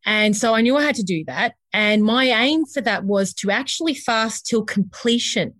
And 0.06 0.36
so 0.36 0.54
I 0.54 0.62
knew 0.62 0.76
I 0.76 0.84
had 0.84 0.96
to 0.96 1.04
do 1.04 1.24
that. 1.26 1.56
And 1.72 2.04
my 2.04 2.26
aim 2.26 2.66
for 2.66 2.82
that 2.82 3.06
was 3.06 3.34
to 3.36 3.52
actually 3.52 3.96
fast 3.96 4.46
till 4.46 4.64
completion, 4.64 5.56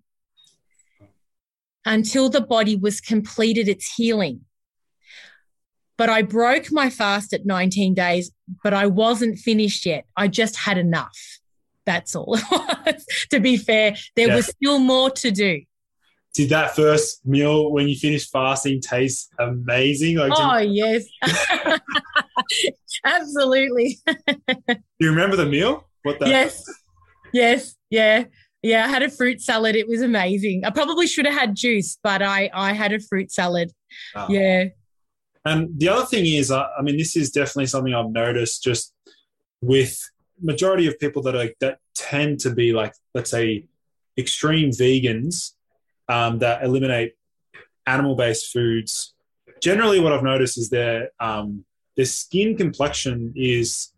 until 1.84 2.28
the 2.28 2.40
body 2.40 2.76
was 2.76 3.00
completed 3.00 3.68
its 3.68 3.94
healing. 3.94 4.42
But 5.96 6.10
I 6.10 6.22
broke 6.22 6.72
my 6.72 6.90
fast 6.90 7.32
at 7.32 7.46
19 7.46 7.94
days, 7.94 8.32
but 8.62 8.74
I 8.74 8.86
wasn't 8.86 9.38
finished 9.38 9.86
yet. 9.86 10.04
I 10.16 10.28
just 10.28 10.56
had 10.56 10.76
enough. 10.76 11.16
That's 11.86 12.16
all 12.16 12.38
to 13.30 13.40
be 13.40 13.56
fair, 13.56 13.94
there 14.16 14.28
yeah. 14.28 14.36
was 14.36 14.46
still 14.46 14.78
more 14.78 15.10
to 15.10 15.30
do. 15.30 15.62
Did 16.34 16.48
that 16.48 16.74
first 16.74 17.24
meal 17.24 17.70
when 17.70 17.86
you 17.86 17.94
finished 17.94 18.32
fasting 18.32 18.80
taste 18.80 19.32
amazing? 19.38 20.16
Like, 20.16 20.32
oh, 20.34 20.58
yes. 20.58 21.04
Absolutely. 23.04 23.98
Do 24.66 24.76
you 24.98 25.10
remember 25.10 25.36
the 25.36 25.46
meal? 25.46 25.86
What 26.02 26.18
that? 26.18 26.28
Yes. 26.28 26.64
Yes. 27.32 27.76
Yeah. 27.88 28.24
Yeah. 28.62 28.84
I 28.84 28.88
had 28.88 29.04
a 29.04 29.10
fruit 29.10 29.40
salad. 29.40 29.76
It 29.76 29.86
was 29.86 30.02
amazing. 30.02 30.64
I 30.64 30.70
probably 30.70 31.06
should 31.06 31.24
have 31.24 31.34
had 31.34 31.54
juice, 31.54 31.98
but 32.02 32.20
I 32.20 32.50
I 32.52 32.72
had 32.72 32.92
a 32.92 32.98
fruit 32.98 33.30
salad. 33.30 33.70
Oh. 34.16 34.26
Yeah. 34.28 34.64
And 35.44 35.78
the 35.78 35.88
other 35.88 36.06
thing 36.06 36.26
is, 36.26 36.50
I, 36.50 36.66
I 36.76 36.82
mean, 36.82 36.96
this 36.96 37.16
is 37.16 37.30
definitely 37.30 37.66
something 37.66 37.94
I've 37.94 38.10
noticed 38.10 38.64
just 38.64 38.92
with 39.60 39.98
majority 40.42 40.88
of 40.88 40.98
people 40.98 41.22
that 41.22 41.36
are 41.36 41.50
that 41.60 41.78
tend 41.94 42.40
to 42.40 42.50
be 42.50 42.72
like, 42.72 42.92
let's 43.14 43.30
say, 43.30 43.66
extreme 44.18 44.70
vegans 44.70 45.52
um, 46.08 46.38
that 46.40 46.62
eliminate 46.62 47.14
animal-based 47.86 48.52
foods. 48.52 49.14
Generally, 49.60 50.00
what 50.00 50.12
I've 50.12 50.22
noticed 50.22 50.58
is 50.58 50.70
their 50.70 51.10
um, 51.20 51.64
their 51.96 52.06
skin 52.06 52.56
complexion 52.56 53.32
is 53.36 53.92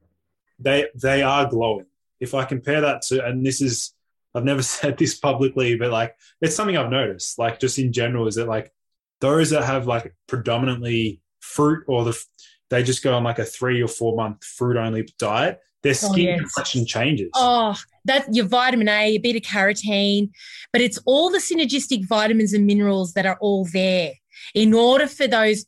they 0.59 0.87
they 0.95 1.23
are 1.23 1.49
glowing. 1.49 1.87
If 2.21 2.35
I 2.35 2.45
compare 2.45 2.81
that 2.81 3.03
to, 3.09 3.25
and 3.25 3.45
this 3.45 3.61
is 3.61 3.95
I've 4.35 4.45
never 4.45 4.63
said 4.77 4.99
this 4.99 5.19
publicly, 5.19 5.77
but 5.77 5.91
like 5.91 6.17
it's 6.41 6.55
something 6.55 6.77
I've 6.77 6.91
noticed. 6.91 7.39
Like 7.39 7.59
just 7.59 7.79
in 7.79 7.93
general, 7.93 8.27
is 8.27 8.37
that 8.37 8.49
like 8.49 8.73
those 9.21 9.51
that 9.51 9.65
have 9.65 9.87
like 9.87 10.15
predominantly 10.27 11.21
fruit 11.41 11.85
or 11.89 12.05
the 12.05 12.25
they 12.69 12.83
just 12.83 13.03
go 13.03 13.15
on 13.15 13.25
like 13.25 13.39
a 13.39 13.45
three 13.45 13.83
or 13.83 13.89
four 13.89 14.17
month 14.17 14.45
fruit 14.45 14.77
only 14.77 15.09
diet, 15.19 15.61
their 15.87 16.09
oh, 16.09 16.13
skin 16.13 16.27
oh, 16.27 16.31
yes. 16.31 16.41
complexion 16.41 16.87
changes. 16.87 17.31
Oh, 17.35 17.77
that's 18.05 18.29
your 18.37 18.47
vitamin 18.47 18.89
A, 18.89 19.11
your 19.11 19.23
beta 19.23 19.41
carotene, 19.41 20.31
but 20.73 20.81
it's 20.81 20.99
all 21.07 21.31
the 21.31 21.39
synergistic 21.39 22.07
vitamins 22.07 22.53
and 22.53 22.67
minerals 22.67 23.13
that 23.15 23.27
are 23.27 23.39
all 23.41 23.67
there 23.73 24.13
in 24.55 24.75
order 24.75 25.07
for 25.07 25.27
those 25.27 25.65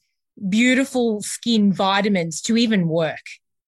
beautiful 0.48 1.20
skin 1.22 1.72
vitamins 1.72 2.40
to 2.42 2.56
even 2.56 2.88
work. 2.88 3.24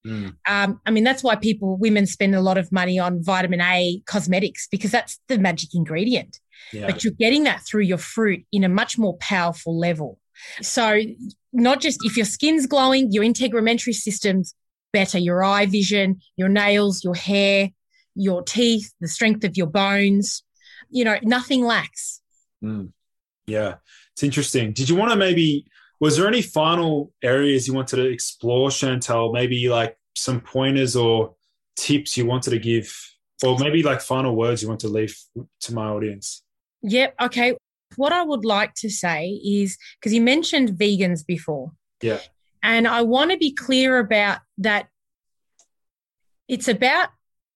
Mm. 0.07 0.35
Um, 0.49 0.81
I 0.87 0.91
mean, 0.91 1.05
that's 1.05 1.23
why 1.23 1.37
people, 1.37 1.77
women 1.77 2.07
spend 2.07 2.35
a 2.35 2.41
lot 2.41 2.59
of 2.59 2.73
money 2.73 2.99
on 2.99 3.23
vitamin 3.23 3.61
A 3.61 4.03
cosmetics 4.07 4.67
because 4.71 4.91
that's 4.91 5.19
the 5.29 5.39
magic 5.39 5.75
ingredient. 5.75 6.41
Yeah. 6.73 6.87
But 6.87 7.05
you're 7.05 7.13
getting 7.13 7.45
that 7.45 7.63
through 7.67 7.83
your 7.83 7.99
fruit 7.99 8.45
in 8.53 8.65
a 8.65 8.69
much 8.69 8.99
more 8.99 9.17
powerful 9.19 9.79
level. 9.79 10.19
So, 10.63 11.01
not 11.53 11.81
just 11.81 11.99
if 12.03 12.17
your 12.17 12.25
skin's 12.25 12.67
glowing, 12.67 13.13
your 13.13 13.25
integumentary 13.25 13.93
system's 13.93 14.55
better, 14.93 15.19
your 15.19 15.43
eye 15.43 15.67
vision, 15.67 16.21
your 16.37 16.49
nails, 16.49 17.05
your 17.05 17.15
hair, 17.15 17.71
your 18.15 18.43
teeth, 18.43 18.93
the 19.01 19.09
strength 19.09 19.45
of 19.45 19.57
your 19.57 19.67
bones, 19.67 20.43
you 20.91 21.05
know, 21.05 21.17
nothing 21.23 21.65
lacks. 21.65 22.21
Mm. 22.63 22.93
Yeah, 23.47 23.77
it's 24.13 24.23
interesting. 24.23 24.73
Did 24.73 24.89
you 24.89 24.97
want 24.97 25.11
to 25.11 25.17
maybe 25.17 25.67
was 26.01 26.17
there 26.17 26.27
any 26.27 26.43
final 26.43 27.13
areas 27.23 27.69
you 27.69 27.75
wanted 27.75 27.97
to 27.97 28.07
explore, 28.07 28.71
Chantelle? 28.71 29.33
Maybe 29.33 29.69
like 29.69 29.99
some 30.17 30.41
pointers 30.41 30.97
or 30.97 31.35
tips 31.77 32.17
you 32.17 32.25
wanted 32.27 32.51
to 32.51 32.59
give, 32.59 32.93
or 33.45 33.59
maybe 33.59 33.83
like 33.83 34.01
final 34.01 34.35
words 34.35 34.63
you 34.63 34.69
want 34.69 34.81
to 34.81 34.89
leave 34.89 35.17
to 35.61 35.75
my 35.75 35.87
audience? 35.87 36.43
Yep. 36.83 37.15
Okay. 37.21 37.55
What 37.97 38.13
I 38.13 38.23
would 38.23 38.45
like 38.45 38.75
to 38.77 38.89
say 38.89 39.41
is 39.45 39.77
because 39.99 40.15
you 40.15 40.23
mentioned 40.23 40.71
vegans 40.71 41.27
before. 41.27 41.73
Yeah. 42.01 42.21
And 42.63 42.87
I 42.87 43.03
want 43.03 43.31
to 43.31 43.39
be 43.39 43.53
clear 43.53 43.99
about 43.99 44.39
that. 44.59 44.89
It's 46.49 46.69
about 46.69 47.09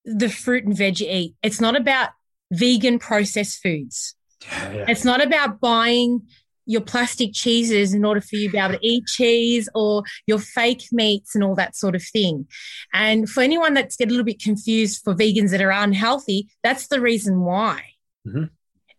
the 0.04 0.28
fruit 0.28 0.64
and 0.64 0.76
veg 0.76 1.00
you 1.00 1.08
eat. 1.10 1.34
It's 1.42 1.60
not 1.60 1.76
about 1.76 2.10
vegan 2.52 2.98
processed 2.98 3.60
foods. 3.62 4.14
Yeah. 4.50 4.84
It's 4.88 5.04
not 5.04 5.24
about 5.24 5.60
buying 5.60 6.22
your 6.66 6.80
plastic 6.80 7.30
cheeses 7.32 7.92
in 7.92 8.04
order 8.04 8.20
for 8.20 8.36
you 8.36 8.48
to 8.48 8.52
be 8.52 8.58
able 8.58 8.74
to 8.74 8.86
eat 8.86 9.06
cheese 9.06 9.68
or 9.74 10.02
your 10.26 10.38
fake 10.38 10.84
meats 10.92 11.34
and 11.34 11.44
all 11.44 11.54
that 11.54 11.76
sort 11.76 11.94
of 11.94 12.02
thing. 12.02 12.46
And 12.92 13.28
for 13.28 13.42
anyone 13.42 13.74
that's 13.74 13.96
get 13.96 14.08
a 14.08 14.10
little 14.10 14.24
bit 14.24 14.42
confused 14.42 15.02
for 15.04 15.14
vegans 15.14 15.50
that 15.50 15.60
are 15.60 15.70
unhealthy, 15.70 16.48
that's 16.62 16.86
the 16.86 17.00
reason 17.00 17.40
why. 17.40 17.82
Mm-hmm. 18.26 18.44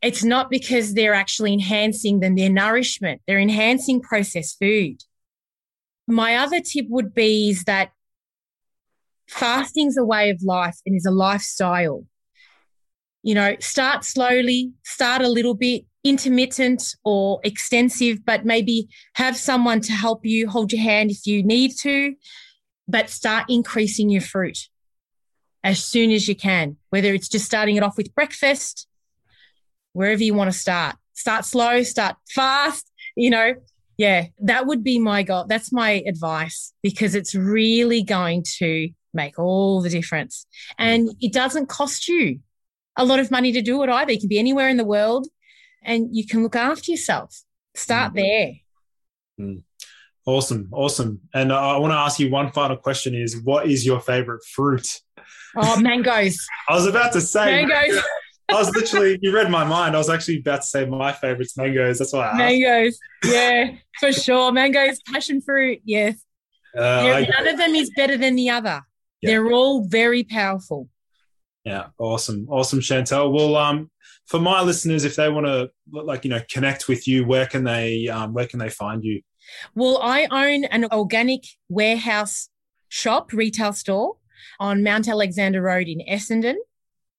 It's 0.01 0.24
not 0.24 0.51
because 0.51 0.93
they're 0.93 1.16
actually 1.16 1.53
enhancing 1.53 2.20
them, 2.20 2.36
their 2.36 2.49
nourishment, 2.51 3.22
they're 3.26 3.39
enhancing 3.39 4.01
processed 4.01 4.58
food. 4.60 5.01
My 6.08 6.36
other 6.36 6.60
tip 6.62 6.86
would 6.89 7.14
be 7.14 7.49
is 7.49 7.64
that 7.64 7.91
fasting's 9.28 9.97
a 9.97 10.06
way 10.06 10.30
of 10.30 10.43
life 10.43 10.78
and 10.86 10.95
is 10.95 11.06
a 11.06 11.12
lifestyle. 11.12 12.06
You 13.24 13.36
know, 13.36 13.56
start 13.60 14.03
slowly, 14.03 14.74
start 14.84 15.22
a 15.22 15.30
little 15.30 15.56
bit, 15.56 15.86
intermittent 16.03 16.95
or 17.03 17.39
extensive, 17.43 18.24
but 18.24 18.45
maybe 18.45 18.88
have 19.16 19.36
someone 19.36 19.82
to 19.82 19.91
help 19.91 20.24
you 20.24 20.47
hold 20.47 20.72
your 20.72 20.84
hand 20.84 21.10
if 21.10 21.26
you 21.26 21.43
need 21.43 21.72
to, 21.80 22.14
but 22.88 23.10
start 23.10 23.45
increasing 23.49 24.10
your 24.12 24.22
fruit 24.22 24.70
as 25.64 25.84
soon 25.84 26.12
as 26.12 26.28
you 26.28 26.36
can, 26.36 26.78
whether 26.91 27.12
it's 27.16 27.28
just 27.28 27.45
starting 27.45 27.76
it 27.76 27.82
off 27.82 27.97
with 27.97 28.14
breakfast, 28.14 28.88
wherever 29.93 30.24
you 30.24 30.36
want 30.36 30.51
to 30.51 30.58
start. 30.58 30.95
Start 31.14 31.43
slow, 31.43 31.82
start 31.82 32.18
fast, 32.30 32.91
you 33.16 33.32
know. 33.32 33.56
Yeah, 33.98 34.26
that 34.39 34.68
would 34.68 34.84
be 34.84 35.00
my 35.00 35.24
goal. 35.24 35.46
That's 35.48 35.72
my 35.72 36.04
advice 36.08 36.74
because 36.84 37.16
it's 37.16 37.34
really 37.34 38.04
going 38.04 38.43
to 38.58 38.89
make 39.14 39.39
all 39.39 39.82
the 39.82 39.89
difference. 39.89 40.46
And 40.78 41.10
it 41.22 41.32
doesn't 41.32 41.68
cost 41.68 42.08
you 42.08 42.39
a 42.98 43.06
lot 43.06 43.20
of 43.20 43.32
money 43.32 43.52
to 43.54 43.62
do 43.62 43.82
it 43.84 43.89
either. 43.89 44.12
You 44.12 44.20
can 44.20 44.30
be 44.30 44.39
anywhere 44.39 44.70
in 44.70 44.78
the 44.78 44.86
world 44.86 45.28
and 45.82 46.10
you 46.12 46.26
can 46.26 46.43
look 46.43 46.56
after 46.56 46.91
yourself. 46.91 47.41
Start 47.76 48.14
mm. 48.14 48.16
there. 48.16 48.52
Mm. 49.39 49.64
Awesome, 50.26 50.70
awesome. 50.72 51.22
And 51.34 51.54
I 51.54 51.78
want 51.78 51.91
to 51.91 51.98
ask 51.98 52.20
you 52.20 52.32
one 52.32 52.52
final 52.52 52.78
question: 52.78 53.14
Is 53.14 53.39
what 53.43 53.68
is 53.68 53.86
your 53.86 54.00
favorite 54.00 54.43
fruit? 54.43 55.02
Oh, 55.56 55.80
mangoes. 55.80 56.39
I 56.70 56.74
was 56.74 56.88
about 56.88 57.14
to 57.14 57.22
say 57.22 57.64
mangoes. 57.64 58.02
I 58.50 58.54
was 58.56 58.70
literally, 58.76 59.18
you 59.22 59.34
read 59.34 59.50
my 59.50 59.64
mind. 59.64 59.96
I 59.96 59.98
was 59.98 60.10
actually 60.10 60.39
about 60.39 60.62
to 60.62 60.68
say 60.68 60.86
my 60.86 61.12
favorite's 61.12 61.58
mangoes. 61.58 62.00
That's 62.00 62.14
why 62.14 62.26
I 62.26 62.28
asked. 62.28 62.38
Mangoes, 62.38 63.00
yeah, 63.26 63.72
for 64.00 64.12
sure. 64.12 64.52
Mangoes, 64.52 65.00
passion 65.12 65.41
fruit, 65.41 65.82
yes. 65.84 66.22
Uh, 66.78 67.26
none 67.30 67.48
of 67.48 67.58
them 67.58 67.74
is 67.74 67.91
better 67.96 68.18
than 68.18 68.36
the 68.36 68.50
other. 68.50 68.82
Yeah. 69.22 69.32
They're 69.32 69.52
all 69.52 69.86
very 69.88 70.24
powerful. 70.24 70.89
Yeah, 71.64 71.88
awesome, 71.98 72.48
awesome, 72.50 72.82
Chantelle. 72.82 73.32
Well, 73.32 73.56
um, 73.56 73.89
for 74.28 74.39
my 74.39 74.62
listeners, 74.62 75.04
if 75.04 75.16
they 75.16 75.30
want 75.30 75.48
to 75.48 75.72
like 75.91 76.24
you 76.24 76.30
know 76.30 76.41
connect 76.52 76.88
with 76.88 77.08
you, 77.08 77.26
where 77.26 77.48
can 77.48 77.64
they 77.64 78.08
um, 78.08 78.34
where 78.34 78.46
can 78.46 78.60
they 78.60 78.70
find 78.70 79.04
you? 79.04 79.22
Well, 79.74 80.00
I 80.02 80.28
own 80.30 80.66
an 80.66 80.86
organic 80.91 81.46
warehouse 81.70 82.50
shop, 82.89 83.34
retail 83.34 83.74
store 83.74 84.18
on 84.60 84.84
Mount 84.84 85.08
Alexander 85.08 85.62
Road 85.62 85.88
in 85.88 86.02
Essendon, 86.08 86.56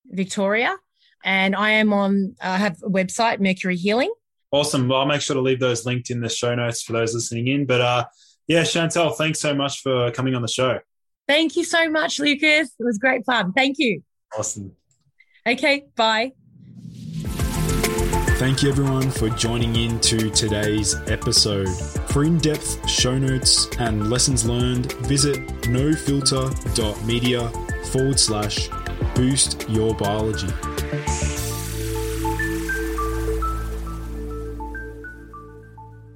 Victoria, 0.06 0.76
and 1.24 1.54
I 1.56 1.72
am 1.72 1.92
on. 1.92 2.36
I 2.40 2.56
have 2.56 2.76
a 2.82 2.88
website, 2.88 3.40
Mercury 3.40 3.76
Healing. 3.76 4.12
Awesome. 4.50 4.88
Well, 4.88 5.00
I'll 5.00 5.06
make 5.06 5.20
sure 5.20 5.34
to 5.34 5.40
leave 5.40 5.60
those 5.60 5.84
linked 5.84 6.10
in 6.10 6.20
the 6.20 6.28
show 6.28 6.54
notes 6.54 6.82
for 6.82 6.92
those 6.92 7.14
listening 7.14 7.48
in. 7.48 7.66
But 7.66 7.80
uh, 7.80 8.04
yeah, 8.46 8.62
Chantelle, 8.62 9.10
thanks 9.10 9.40
so 9.40 9.54
much 9.54 9.82
for 9.82 10.10
coming 10.12 10.34
on 10.34 10.42
the 10.42 10.48
show. 10.48 10.78
Thank 11.28 11.56
you 11.56 11.64
so 11.64 11.90
much, 11.90 12.20
Lucas. 12.20 12.68
It 12.78 12.84
was 12.84 12.98
great 12.98 13.24
fun. 13.26 13.52
Thank 13.52 13.76
you. 13.78 14.02
Awesome. 14.36 14.72
Okay, 15.46 15.86
bye. 15.96 16.32
Thank 18.38 18.62
you 18.62 18.68
everyone 18.68 19.10
for 19.10 19.30
joining 19.30 19.74
in 19.76 19.98
to 20.00 20.28
today's 20.30 20.94
episode. 21.06 21.68
For 22.10 22.24
in 22.24 22.36
depth 22.38 22.86
show 22.88 23.18
notes 23.18 23.66
and 23.78 24.10
lessons 24.10 24.46
learned, 24.46 24.92
visit 25.04 25.46
nofilter.media 25.62 27.48
forward 27.86 28.20
slash 28.20 28.68
boost 29.14 29.66
your 29.70 29.94
biology. 29.94 30.48